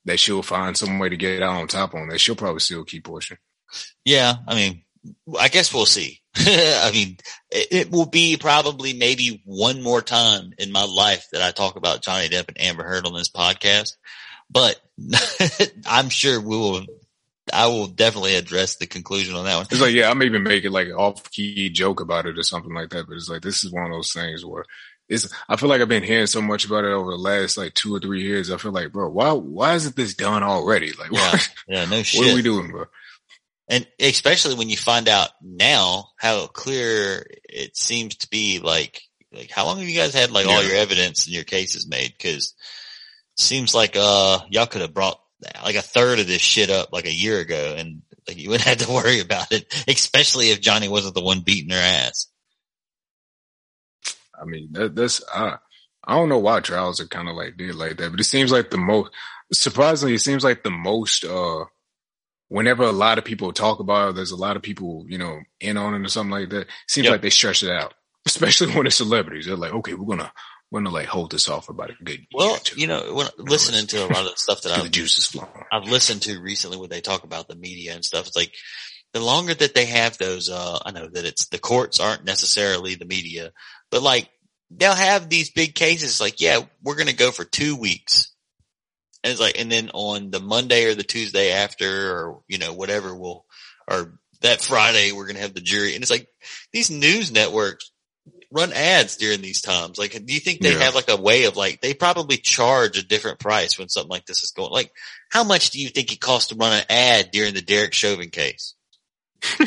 [0.06, 2.84] that she'll find some way to get out on top on that, she'll probably still
[2.84, 3.36] keep pushing.
[4.04, 4.82] Yeah, I mean,
[5.38, 6.20] I guess we'll see.
[6.36, 7.18] I mean,
[7.50, 11.76] it, it will be probably maybe one more time in my life that I talk
[11.76, 13.92] about Johnny Depp and Amber Heard on this podcast,
[14.50, 14.80] but
[15.86, 16.82] I'm sure we will.
[17.52, 19.66] I will definitely address the conclusion on that one.
[19.70, 22.36] It's like, yeah, I may even make it like an off key joke about it
[22.36, 23.06] or something like that.
[23.06, 24.64] But it's like, this is one of those things where
[25.08, 27.74] it's, I feel like I've been hearing so much about it over the last like
[27.74, 28.50] two or three years.
[28.50, 30.92] I feel like, bro, why, why isn't this done already?
[30.92, 32.20] Like, Yeah, what, yeah, no shit.
[32.24, 32.86] what are we doing, bro?
[33.68, 38.60] And especially when you find out now how clear it seems to be.
[38.60, 39.02] Like,
[39.32, 42.12] like how long have you guys had like all your evidence and your cases made?
[42.16, 42.54] Because
[43.36, 45.20] seems like uh y'all could have brought
[45.64, 48.68] like a third of this shit up like a year ago, and like you wouldn't
[48.68, 49.72] have to worry about it.
[49.88, 52.28] Especially if Johnny wasn't the one beating her ass.
[54.40, 55.56] I mean, that, that's, I,
[56.04, 58.52] I don't know why trials are kind of like did like that, but it seems
[58.52, 59.10] like the most,
[59.52, 61.64] surprisingly, it seems like the most, uh,
[62.48, 65.40] whenever a lot of people talk about it, there's a lot of people, you know,
[65.60, 66.62] in on it or something like that.
[66.62, 67.12] It seems Yep.
[67.12, 69.46] like they stretch it out, especially when it's celebrities.
[69.46, 70.32] They're like, okay, we're going to,
[70.70, 73.14] we're going to like hold this off for about a good year Well, you know,
[73.14, 75.48] when listening to a lot of the stuff that I've the juice is flowing.
[75.72, 78.26] I've listened to recently when they talk about the media and stuff.
[78.28, 78.52] It's like
[79.16, 82.96] the longer that they have those, uh, I know that it's the courts aren't necessarily
[82.96, 83.52] the media,
[83.90, 84.28] but like
[84.70, 88.34] they'll have these big cases like, yeah, we're going to go for two weeks.
[89.24, 92.74] And it's like, and then on the Monday or the Tuesday after or, you know,
[92.74, 93.46] whatever we'll,
[93.88, 95.94] or that Friday we're going to have the jury.
[95.94, 96.28] And it's like
[96.74, 97.90] these news networks
[98.52, 99.96] run ads during these times.
[99.96, 100.80] Like, do you think they Yeah.
[100.80, 104.26] have like a way of like, they probably charge a different price when something like
[104.26, 104.92] this is going, like,
[105.30, 108.28] how much do you think it costs to run an ad during the Derek Chauvin
[108.28, 108.74] case?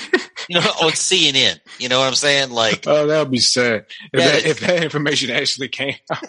[0.50, 2.52] you know, on CNN, you know what I'm saying?
[2.52, 5.96] Like Oh, that would be sad if That if that information actually came.
[6.12, 6.24] out.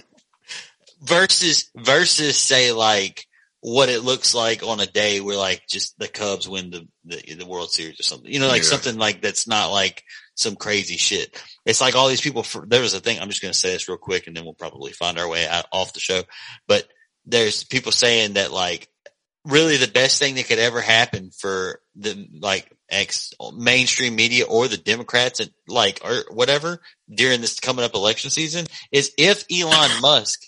[1.03, 3.27] versus, versus say like
[3.61, 7.35] what it looks like on a day where like just the Cubs win the, the,
[7.35, 8.69] the World Series or something, you know, like Yeah.
[8.69, 10.03] something like that's not like
[10.35, 11.39] some crazy shit.
[11.67, 13.71] It's like all these people for, there was a thing, I'm just going to say
[13.73, 16.23] this real quick and then we'll probably find our way out off the show,
[16.67, 16.87] but
[17.27, 18.89] there's people saying that like
[19.45, 24.69] really the best thing that could ever happen for the like ex mainstream media or
[24.69, 26.81] the Democrats and like or whatever
[27.13, 30.41] during this coming up election season is if Elon Musk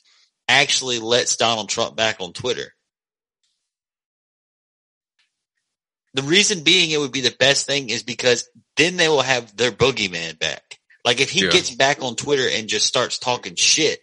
[0.48, 2.74] actually lets Donald Trump back on Twitter.
[6.14, 9.56] The reason being it would be the best thing is because then they will have
[9.56, 10.78] their boogeyman back.
[11.06, 11.50] Like if he Yeah.
[11.50, 14.00] gets back on Twitter and just starts talking shit,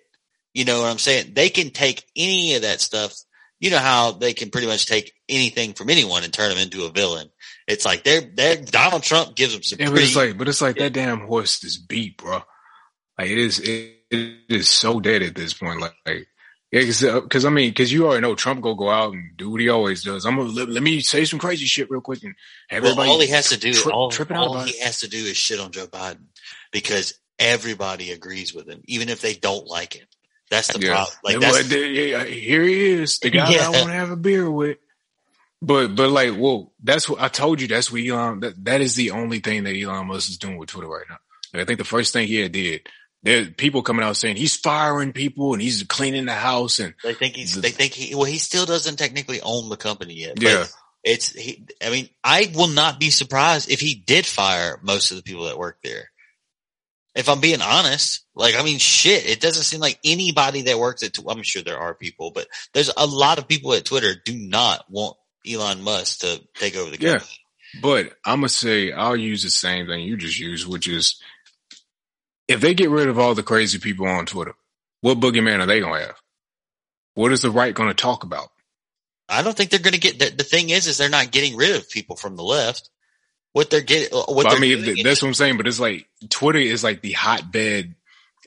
[0.53, 1.33] you know what I'm saying?
[1.35, 3.15] They can take any of that stuff.
[3.59, 6.85] You know how they can pretty much take anything from anyone and turn them into
[6.85, 7.29] a villain.
[7.67, 10.61] It's like they're, they're Donald Trump gives them some Yeah, but it's like, but it's
[10.61, 12.41] like that damn horse is beat, bro.
[13.17, 15.81] Like it is, it, it is so dead at this point.
[15.81, 16.27] Like, like
[16.71, 19.35] yeah, because because uh, I mean, because you already know Trump go go out and
[19.35, 20.25] do what he always does.
[20.25, 22.35] I'm gonna let, let me say some crazy shit real quick and
[22.69, 23.09] have well, everybody.
[23.09, 24.83] all he has to do, tri- all, all he it.
[24.83, 26.27] has to do is shit on Joe Biden
[26.71, 30.05] because everybody agrees with him, even if they don't like him.
[30.49, 30.93] That's the Yeah.
[30.93, 31.15] problem.
[31.23, 33.65] Like that's, yeah, here he is, the guy that Yeah.
[33.67, 34.77] I want to have a beer with.
[35.61, 37.67] But but like, well, that's what I told you.
[37.67, 38.39] That's what Elon.
[38.39, 41.17] That that is the only thing that Elon Musk is doing with Twitter right now.
[41.53, 42.87] Like, I think the first thing he did,
[43.23, 47.13] there people coming out saying he's firing people and he's cleaning the house and they
[47.13, 50.35] think he's, the- they think he, well, he still doesn't technically own the company yet.
[50.35, 50.65] but yeah,
[51.03, 55.17] It's, he, I mean, I will not be surprised if he did fire most of
[55.17, 56.11] the people that work there.
[57.19, 61.03] If I'm being honest, like, I mean, shit, it doesn't seem like anybody that works
[61.03, 64.33] at, I'm sure there are people, but there's a lot of people at Twitter do
[64.33, 65.17] not want
[65.47, 67.19] Elon Musk to take over the company.
[67.73, 67.81] Yeah.
[67.81, 71.21] But I'm gonna say I'll use the same thing you just used, which is
[72.47, 74.55] if they get rid of all the crazy people on Twitter,
[75.01, 76.15] what boogeyman are they gonna have?
[77.13, 78.49] What is the right gonna talk about?
[79.29, 81.55] I don't think they're going to get, the, the thing is, is they're not getting
[81.55, 82.89] rid of people from the left.
[83.53, 85.57] What they're getting, what they're I mean, th- that's what I'm saying.
[85.57, 87.95] But it's like Twitter is like the hotbed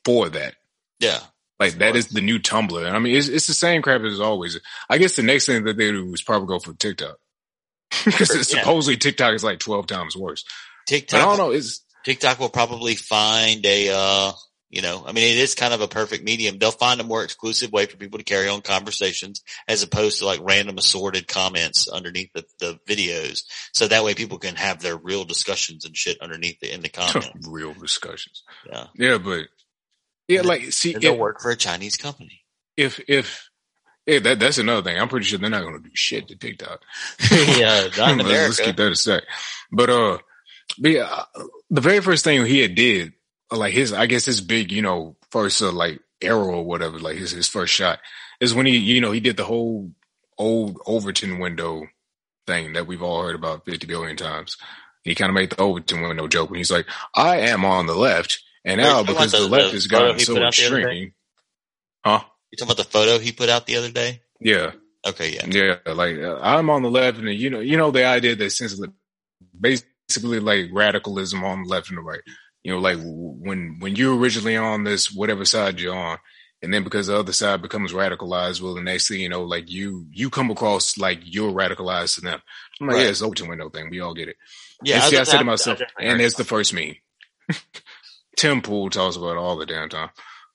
[0.04, 0.54] for that.
[1.00, 1.18] yeah.
[1.60, 2.76] Like that is the new Tumblr.
[2.84, 4.58] And I mean, it's, it's the same crap as always.
[4.90, 7.18] I guess the next thing that they do is probably go for TikTok
[8.04, 8.42] because Yeah.
[8.42, 10.42] supposedly TikTok is like 12 times worse.
[10.88, 11.50] But I TikTok, don't know.
[11.52, 14.32] It's TikTok will probably find a, uh,
[14.72, 16.56] you know, I mean, it is kind of a perfect medium.
[16.58, 20.26] They'll find a more exclusive way for people to carry on conversations as opposed to
[20.26, 23.42] like random assorted comments underneath the, the videos.
[23.74, 26.88] So that way people can have their real discussions and shit underneath the, in the
[26.88, 27.28] comments.
[27.46, 28.44] real discussions.
[28.66, 28.86] Yeah.
[28.94, 29.48] Yeah, but
[30.26, 32.40] yeah, like see, And they'll work for a Chinese company.
[32.74, 33.50] if if
[34.06, 34.98] yeah, that that's another thing.
[34.98, 36.80] I'm pretty sure they're not going to do shit to TikTok.
[37.30, 39.24] yeah, not in let's, let's keep that a sec.
[39.70, 40.18] But uh,
[40.78, 43.12] but yeah, uh, the very first thing he had did,
[43.56, 47.16] like his, I guess his big, you know, first uh, like arrow or whatever, like
[47.16, 47.98] his his first shot
[48.40, 49.90] is when he, you know, he did the whole
[50.38, 51.86] old Overton window
[52.46, 54.56] thing that we've all heard about 50 billion times.
[55.04, 57.94] He kind of made the Overton window joke when he's like, "I am on the
[57.94, 60.82] left." And now, because the the- left has gotten so put out the other day?
[60.82, 61.14] extreme,
[62.04, 62.20] huh?
[62.50, 64.22] You talking about the photo he put out the other day?
[64.40, 64.72] Yeah,
[65.04, 65.34] Okay.
[65.34, 65.46] Yeah.
[65.86, 68.50] yeah, like uh, I'm on the left, and you know, you know the idea that
[68.50, 68.80] since
[69.58, 72.20] basically like radicalism on the left and the right.
[72.64, 76.18] You know, like when when you're originally on this whatever side you're on,
[76.62, 79.70] and then because the other side becomes radicalized, well, the next thing you know, like
[79.70, 82.40] you you come across like you're radicalized to them.
[82.80, 83.02] I'm like, Right.
[83.04, 83.90] yeah, it's Overton window thing.
[83.90, 84.36] We all get it.
[84.84, 84.96] Yeah.
[84.96, 86.94] and see, I said to myself, and there's the first meme.
[88.36, 90.10] Tim Pool talks about all the damn time.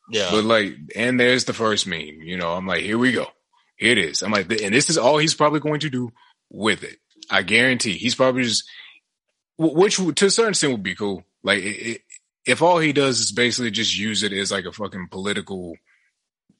[0.09, 0.29] Yeah.
[0.31, 2.21] But like, and there's the first meme.
[2.21, 3.27] You know, I'm like, here we go.
[3.77, 4.23] Here it is.
[4.23, 6.11] I'm like, and this is all he's probably going to do
[6.49, 6.97] with it.
[7.29, 8.63] I guarantee he's probably just,
[9.57, 11.23] which to a certain extent would be cool.
[11.43, 12.01] Like, it, it,
[12.45, 15.75] if all he does is basically just use it as like a fucking political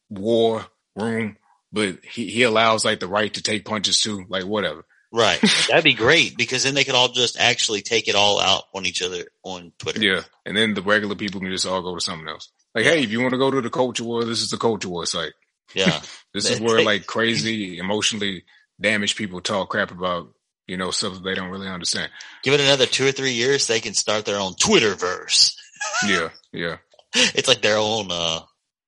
[0.09, 1.37] war room,
[1.71, 4.85] but he, he allows like the right to take punches too, like whatever.
[5.11, 5.39] Right.
[5.69, 8.85] That'd be great because then they could all just actually take it all out on
[8.85, 10.03] each other on Twitter.
[10.03, 10.21] Yeah.
[10.45, 12.49] And then the regular people can just all go to something else.
[12.75, 14.89] Like, hey, if you want to go to the culture war, this is the culture
[14.89, 15.33] war site.
[15.73, 16.01] Yeah.
[16.33, 18.43] This is where like crazy, emotionally
[18.79, 20.27] damaged people talk crap about,
[20.67, 22.11] you know, stuff that they don't really understand.
[22.43, 25.55] Give it another two or three years, they can start their own Twitterverse.
[26.07, 26.77] Yeah, yeah.
[27.13, 28.39] It's like their own, uh,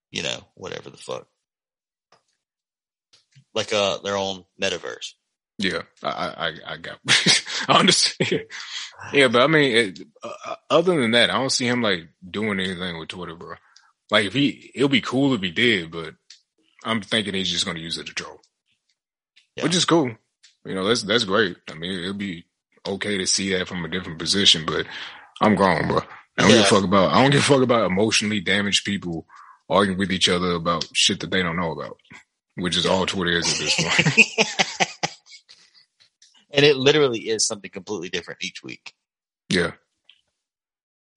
[0.10, 1.28] you know, whatever the fuck.
[3.54, 5.14] Like, uh, their own metaverse.
[5.60, 7.00] Yeah, I I, I got.
[7.68, 8.46] I understand.
[9.14, 12.60] Yeah, but I mean, it, uh, other than that, I don't see him like doing
[12.60, 13.56] anything with Twitter, bro.
[14.10, 16.16] Like if he, it'll be cool if he did, but
[16.84, 18.40] I'm thinking he's just going to use it to troll,
[19.56, 19.64] Yeah.
[19.66, 20.16] which is cool.
[20.70, 21.58] You know, that's that's great.
[21.68, 22.46] I mean, it'll be
[22.88, 24.86] okay to see that from a different position, but
[25.42, 26.02] I'm grown, bro.
[26.38, 27.12] I don't give a fuck about.
[27.12, 29.26] I don't give a fuck about emotionally damaged people
[29.68, 31.98] arguing with each other about shit that they don't know about,
[32.56, 34.88] which is all Twitter is at this point.
[36.52, 38.94] and it literally is something completely different each week.
[39.50, 39.72] Yeah.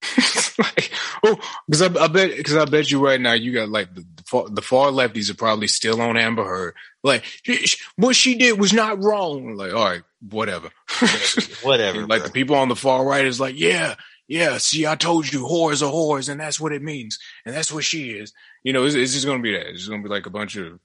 [0.58, 0.92] like,
[1.24, 1.38] oh,
[1.68, 4.22] because I, I bet, because I bet you right now you got like the, the,
[4.24, 6.74] far, the far lefties are probably still on Amber Heard.
[7.02, 9.56] Like, "Sh- sh- what she did was not wrong.
[9.56, 10.70] Like, all right, whatever.
[11.62, 12.00] Whatever.
[12.06, 12.28] like bro.
[12.28, 13.96] the people on the far right is like, yeah,
[14.28, 14.58] yeah.
[14.58, 17.84] See, I told you, whores are whores, and that's what it means, and that's what
[17.84, 18.32] she is.
[18.62, 19.66] You know, it's, it's just gonna be that.
[19.66, 20.78] It's just gonna be like a bunch of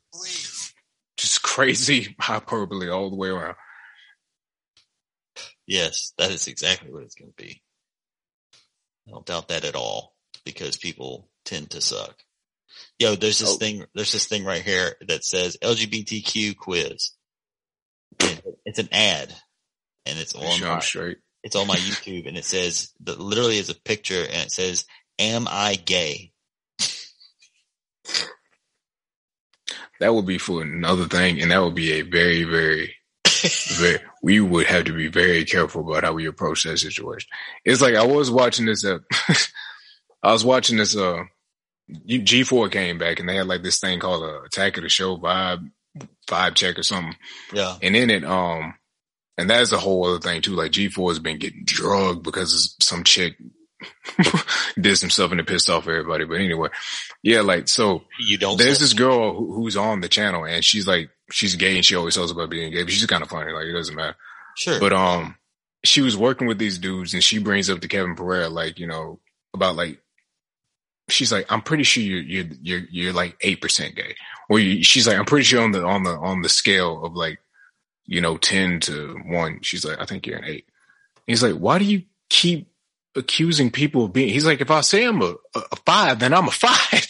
[1.18, 3.55] just crazy hyperbole all the way around.
[5.68, 7.61] Yes, that is exactly what it's going to be.
[9.07, 10.15] I don't doubt that at all
[10.45, 12.15] because people tend to suck.
[12.99, 13.57] Yo, there's this Oh.
[13.57, 17.11] thing, there's this thing right here that says LGBTQ quiz.
[18.19, 19.34] And It's an ad
[20.05, 21.17] and it's on Sure, my, straight.
[21.43, 24.86] it's on my YouTube and it says, that literally is a picture and it says,
[25.19, 26.32] am I gay?
[29.99, 32.93] That would be for another thing, and that would be a very, very,
[33.80, 33.99] very.
[34.21, 37.30] We would have to be very careful about how we approach that situation.
[37.65, 38.86] It's like I was watching this.
[38.86, 38.99] Uh,
[40.23, 40.95] I was watching this.
[40.95, 41.23] Uh,
[42.06, 44.90] G four came back, and they had like this thing called a Attack of the
[44.90, 45.70] Show vibe,
[46.28, 47.16] vibe check or something.
[47.54, 47.78] Yeah.
[47.82, 48.76] And in it, um,
[49.38, 50.56] and that's a whole other thing too.
[50.56, 53.36] Like G four has been getting drugged because some chick
[54.80, 56.26] did some stuff and it pissed off everybody.
[56.26, 56.70] But anyway,
[57.24, 60.88] yeah, like so You don't there's this girl who, who's on the channel and she's
[60.88, 63.52] like she's gay and she always tells about being gay, but she's kind of funny.
[63.52, 64.16] Like it doesn't matter.
[64.58, 64.80] sure.
[64.80, 65.36] But um,
[65.86, 68.88] she was working with these dudes and she brings up to Kevin Pereira like you
[68.88, 69.20] know
[69.54, 70.02] about like
[71.10, 74.16] she's like I'm pretty sure you're you're you're, you're like eight percent gay,
[74.49, 77.14] or you, she's like I'm pretty sure on the on the on the scale of
[77.16, 77.39] like
[78.05, 80.66] you know ten to one, she's like I think you're an eight.
[81.26, 82.70] He's like, why do you keep
[83.16, 84.30] accusing people of being?
[84.30, 87.05] He's like, if I say I'm a, a five, then I'm a five.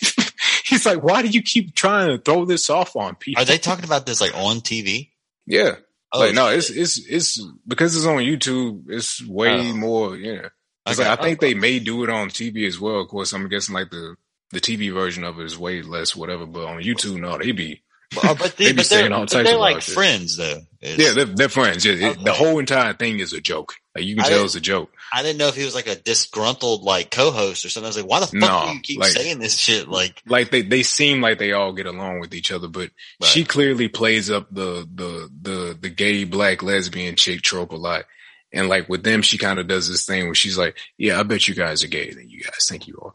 [0.66, 3.42] He's like, why do you keep trying to throw this off on people?
[3.42, 5.12] Are they talking about this like on TV?
[5.46, 5.76] Yeah.
[6.12, 6.76] Oh, like no, shit.
[6.78, 8.86] it's it's it's because it's on YouTube.
[8.90, 9.74] It's way Oh.
[9.74, 10.16] more.
[10.18, 10.50] Yeah,
[10.94, 11.08] Okay.
[11.10, 13.00] like I think they may do it on TV as well.
[13.02, 14.16] Of course, I'm guessing like the
[14.52, 16.46] the TV version of it is way less, whatever.
[16.46, 17.82] But on YouTube, no, they be
[18.16, 20.38] but, uh, they, They be but saying they're, all but types they're of like friends
[20.38, 20.62] though.
[20.80, 21.84] It's- yeah, they're, they're friends.
[21.86, 23.74] Yeah, it- the whole entire thing is a joke.
[23.96, 24.92] Like you can I tell it's a joke.
[25.12, 27.86] I didn't know if he was like a disgruntled like co-host or something.
[27.88, 29.88] I was like, why the fuck No, do you keep like- saying this shit?
[29.90, 33.28] Like, Like they they seem like they all get along with each other, but Right.
[33.28, 38.06] she clearly plays up the the the the gay black lesbian chick trope a lot.
[38.54, 41.24] And like with them, she kind of does this thing where she's like, "Yeah, I
[41.24, 43.12] bet you guys are gay than you guys think you are."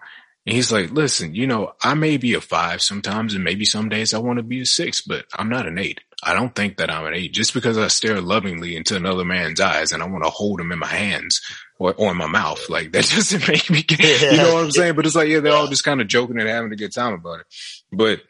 [0.46, 3.88] And he's like, "Listen, you know, I may be a five sometimes, and maybe some
[3.88, 6.00] days I want to be a six, but I'm not an eight.
[6.24, 9.60] I don't think that I'm an eight just because I stare lovingly into another man's
[9.60, 11.40] eyes and I want to hold him in my hands
[11.80, 12.70] or, or in my mouth.
[12.70, 14.30] Like that doesn't make me gay.
[14.30, 14.94] You know what I'm saying?
[14.94, 17.14] But it's like, yeah, they're all just kind of joking and having a good time
[17.14, 17.46] about it.
[17.90, 18.20] But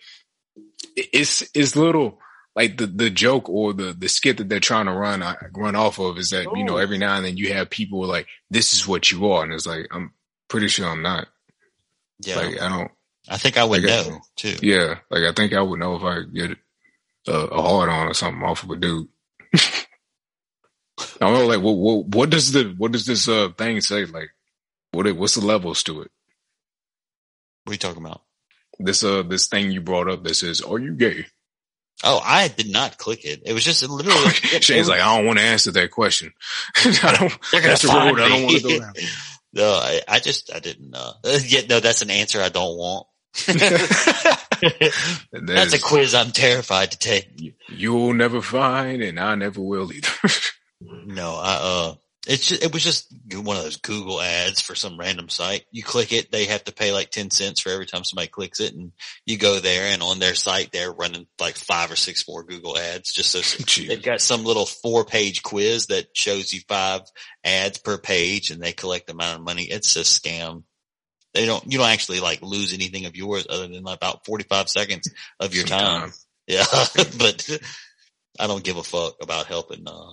[0.96, 2.18] it's it's little
[2.55, 5.76] like the the joke or the the skit that they're trying to run uh, run
[5.76, 8.72] off of is that you know every now and then you have people like this
[8.72, 10.12] is what you are and it's like I'm
[10.48, 11.28] pretty sure I'm not.
[12.20, 12.90] Yeah, like I don't
[13.28, 14.57] I think I would I guess know too.
[14.62, 16.57] yeah like I think I would know if I get
[17.26, 19.09] a, a hard on or something off of a dude.
[19.55, 19.64] I
[21.20, 24.05] don't know like what, what what does the what does this uh thing say?
[24.05, 24.30] Like
[24.92, 26.11] what it, what's the levels to it?
[27.64, 28.22] What are you talking about?
[28.78, 31.26] this uh this thing you brought up that says are you gay
[32.05, 33.42] Oh, I did not click it.
[33.44, 34.18] It was just literally.
[34.53, 36.32] it- Shane's it like, I don't want to answer that question.
[36.76, 37.32] I don't.
[37.62, 38.92] That's the find road I don't want to go down.
[39.55, 40.94] No, I, I just I didn't.
[40.94, 41.12] Uh,
[41.44, 43.07] yeah, no, that's an answer I don't want.
[43.46, 44.92] That
[45.32, 47.55] that's a quiz I'm terrified to take.
[47.68, 50.09] You'll never find, and I never will either.
[51.05, 51.94] No, I uh,
[52.26, 55.64] it's just, it was just one of those Google ads for some random site.
[55.72, 58.60] You click it, they have to pay like ten cents for every time somebody clicks
[58.60, 58.92] it, and
[59.26, 62.78] you go there, and on their site they're running like five or six more Google
[62.78, 63.88] ads just so Jeez.
[63.88, 67.00] they've got some little four page quiz that shows you five
[67.42, 69.64] ads per page, and they collect the amount of money.
[69.64, 70.62] It's a scam.
[71.34, 71.64] They don't.
[71.70, 75.10] You don't actually like lose anything of yours other than about forty five seconds
[75.40, 76.02] of your time.
[76.02, 76.12] time.
[76.48, 76.64] Yeah,
[77.18, 77.58] but
[78.38, 80.10] I don't give a fuck about helping uh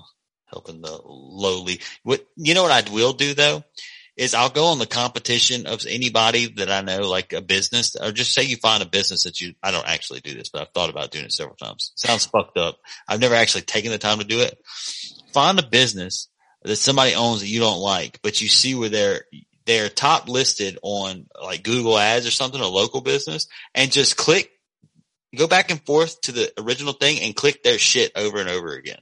[0.52, 1.80] helping the lowly.
[2.04, 3.64] What you know what I will do though
[4.20, 8.12] is I'll go on the competition of anybody that I know, like a business, or
[8.12, 10.74] just say you find a business that you, I don't actually do this, but I've
[10.74, 11.94] thought about doing it several times.
[11.96, 12.80] Sounds fucked up.
[13.08, 14.62] I've never actually taken the time to do it.
[15.32, 16.28] Find a business
[16.64, 19.22] that somebody owns that you don't like, but you see where they're,
[19.66, 24.52] they're top listed on like Google ads or something, a local business and just click,
[25.34, 28.74] go back and forth to the original thing and click their shit over and over
[28.74, 29.00] again.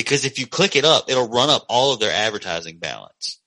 [0.00, 3.40] Because if you click it up, it'll run up all of their advertising balance.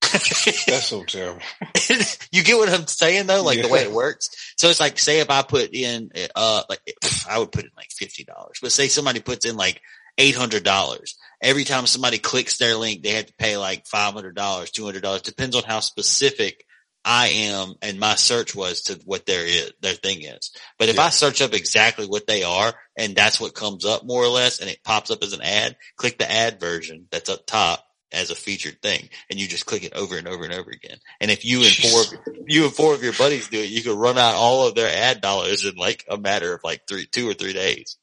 [0.00, 1.42] That's so terrible.
[2.32, 4.54] you get what I'm saying though, like the way it works.
[4.56, 6.80] So it's like, say if I put in, uh, like
[7.28, 9.80] I would put in like fifty dollars, but say somebody puts in like
[10.16, 11.16] eight hundred dollars.
[11.42, 14.84] Every time somebody clicks their link, they have to pay like five hundred dollars, two
[14.84, 15.22] hundred dollars.
[15.22, 16.64] Depends on how specific
[17.10, 20.50] I am and my search was to what their is, their thing is.
[20.78, 21.04] But if Yeah.
[21.04, 24.58] I search up exactly what they are and that's what comes up more or less
[24.58, 27.82] and it pops up as an ad, click the ad version that's up top
[28.12, 30.98] as a featured thing and you just click it over and over and over again.
[31.18, 33.82] And if you and four, of, you and four of your buddies do it, you
[33.82, 37.06] can run out all of their ad dollars in like a matter of like three,
[37.06, 37.96] two or three days.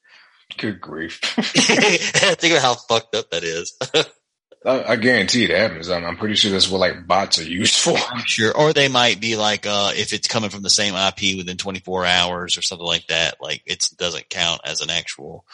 [0.58, 1.20] Good grief.
[1.22, 3.78] Think about how fucked up that is.
[4.66, 5.90] I, I guarantee it happens.
[5.90, 7.96] I'm, I'm pretty sure that's what like bots are used for.
[7.98, 8.56] I'm sure.
[8.56, 12.06] Or they might be like, uh, if it's coming from the same IP within 24
[12.06, 15.46] hours or something like that, like it doesn't count as an actual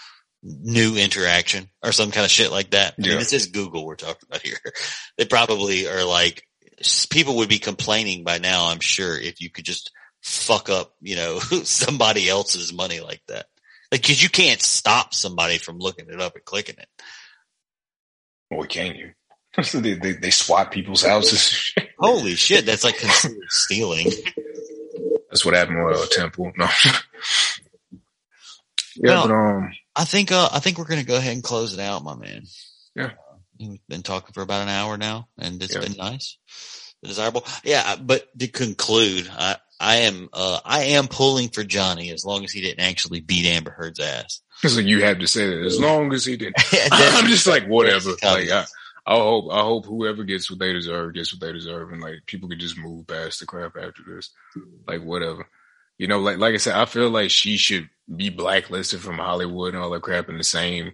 [0.43, 2.95] new interaction or some kind of shit like that.
[2.97, 3.17] I mean, Yeah.
[3.17, 4.57] this is Google we're talking about here.
[5.17, 6.43] They probably are like,
[7.09, 9.91] people would be complaining by now, I'm sure, if you could just
[10.23, 13.45] fuck up, you know, somebody else's money like that.
[13.91, 16.87] Like, cause you can't stop somebody from looking it up and clicking it.
[18.51, 19.11] Or can you?
[19.81, 21.73] they, they they swat people's houses.
[21.99, 22.65] Holy shit.
[22.65, 24.07] That's like considered stealing.
[25.29, 26.51] That's what happened with uh, Temple.
[26.57, 26.67] No.
[27.91, 27.99] yeah,
[29.13, 31.79] Well- but um, I think uh I think we're gonna go ahead and close it
[31.79, 32.43] out, my man.
[32.95, 33.05] Yeah.
[33.07, 35.81] Uh, we've been talking for about an hour now, and it's Yeah.
[35.81, 36.37] been nice,
[37.03, 37.45] desirable.
[37.63, 42.43] Yeah, but to conclude, I I am uh I am pulling for Johnny as long
[42.45, 44.41] as he didn't actually beat Amber Heard's ass.
[44.75, 46.55] like you have to say that as long as he didn't.
[46.91, 48.11] I'm just like whatever.
[48.23, 48.65] Like I,
[49.05, 52.25] I hope I hope whoever gets what they deserve gets what they deserve, and like
[52.25, 54.31] people can just move past the crap after this.
[54.87, 55.47] Like whatever.
[55.97, 59.73] You know, like like I said, I feel like she should be blacklisted from Hollywood
[59.73, 60.93] and all that crap in the same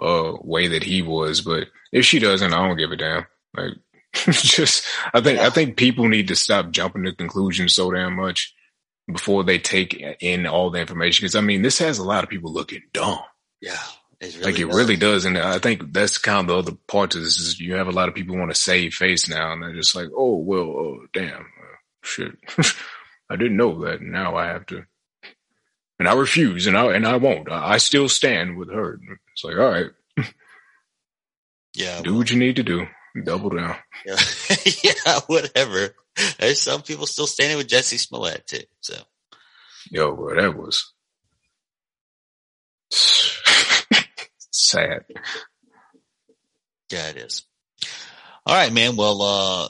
[0.00, 1.40] uh way that he was.
[1.40, 3.26] But if she doesn't, I don't give a damn.
[3.56, 3.72] Like
[4.12, 8.54] just I think I think people need to stop jumping to conclusions so damn much
[9.12, 11.24] before they take in all the information.
[11.24, 13.18] Because I mean, this has a lot of people looking dumb.
[13.60, 13.76] yeah,
[14.20, 14.76] it really Like it does.
[14.76, 17.74] really does, and I think that's kind of the other part to this is you
[17.74, 20.36] have a lot of people want to save face now, and they're just like, oh
[20.36, 22.32] well, oh damn, uh, shit,
[23.30, 24.00] I didn't know that.
[24.02, 24.84] Now I have to,
[25.98, 27.50] and I refuse, and I and I won't.
[27.50, 28.98] I, I still stand with her.
[29.32, 29.90] It's like, all right,
[31.74, 32.86] yeah, do what you need to do,
[33.24, 33.76] double down.
[34.06, 34.16] yeah,
[34.82, 35.94] yeah, whatever.
[36.38, 38.64] There's some people still standing with Jussie Smollett too.
[38.80, 38.94] So
[39.90, 40.92] Yo, bro, that was
[44.50, 45.04] sad.
[46.90, 47.44] yeah, it is.
[48.44, 48.96] All right, man.
[48.96, 49.68] Well, uh,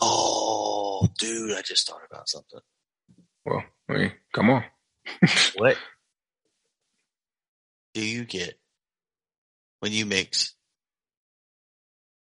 [0.00, 2.60] oh, dude, I just thought about something.
[3.44, 4.64] Well, mean, come on.
[5.56, 5.76] What
[7.94, 8.58] do you get
[9.80, 10.54] when you mix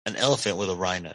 [0.06, 1.14] an elephant with a rhino?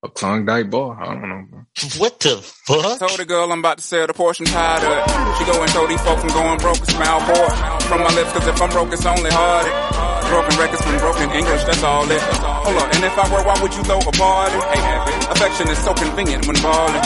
[0.00, 0.94] A Klondike bar?
[0.94, 1.42] I don't know.
[1.50, 1.66] Bro.
[1.98, 3.02] What the fuck?
[3.02, 5.02] Told the girl I'm about to sell the portion tired of it.
[5.38, 7.50] She go and told these folks I'm going broke, it's smile poor.
[7.90, 9.66] From my lips, cause if I'm broke, it's only hard.
[10.30, 12.22] Broken records from broken English, that's all it.
[12.22, 14.58] Hold up, and if I were, why would you throw a party?
[14.70, 14.82] Hey,
[15.34, 17.02] affection is so convenient when balling.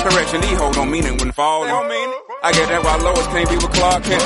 [0.00, 1.68] Correction, these hoes don't mean it when falling.
[1.68, 4.24] I get that while Lois can't be with Clark Kent.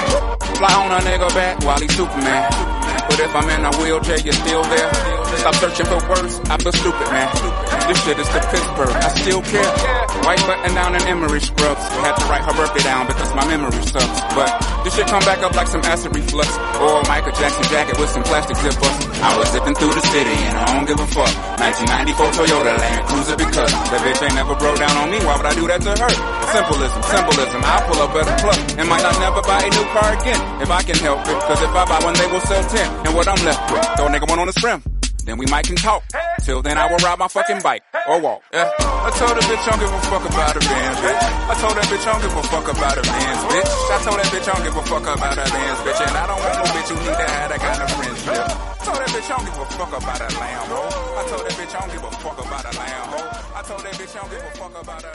[0.63, 2.55] Fly on a nigga back while he's Superman.
[3.11, 5.16] But if I'm in a wheelchair, you're still there.
[5.39, 7.29] Stop searching for words, I feel stupid, man.
[7.89, 10.07] This shit is the Pittsburgh, I still care.
[10.27, 11.83] White button down and Emery scrubs.
[12.03, 14.19] Had to write her birthday down because my memory sucks.
[14.35, 14.51] But
[14.83, 16.51] this shit come back up like some acid reflux.
[16.83, 18.97] Or Michael Jackson jacket with some plastic zippers.
[19.23, 21.31] I was zipping through the city and I don't give a fuck.
[21.63, 25.23] 1994 Toyota Land Cruiser because that bitch ain't never broke down on me.
[25.23, 26.13] Why would I do that to her?
[26.51, 27.61] Symbolism, symbolism.
[27.63, 30.43] I pull up at a club and might not never buy a new car again
[30.59, 31.39] if I can help it.
[31.47, 33.07] Cause if I buy one, they will sell 10.
[33.07, 34.96] And what I'm left with, throw a nigga one on the rim.
[35.27, 36.07] Then we might can talk.
[36.47, 38.47] Till then I will ride my fucking bike or walk.
[38.55, 38.71] Yeah.
[38.79, 41.19] I told that bitch I don't give a fuck about a Benz, bitch.
[41.51, 43.71] I told that bitch I don't give a fuck about a Benz, bitch.
[43.91, 46.01] I told that bitch I don't give a fuck about a Benz, bitch.
[46.07, 48.39] And I don't want no bitch who need to have that kind of friendship.
[48.39, 50.81] I told that bitch I don't give a fuck about a Lambo.
[50.87, 53.19] I told that bitch I don't give a fuck about a Lambo.
[53.51, 55.05] I told that bitch I don't give a fuck about a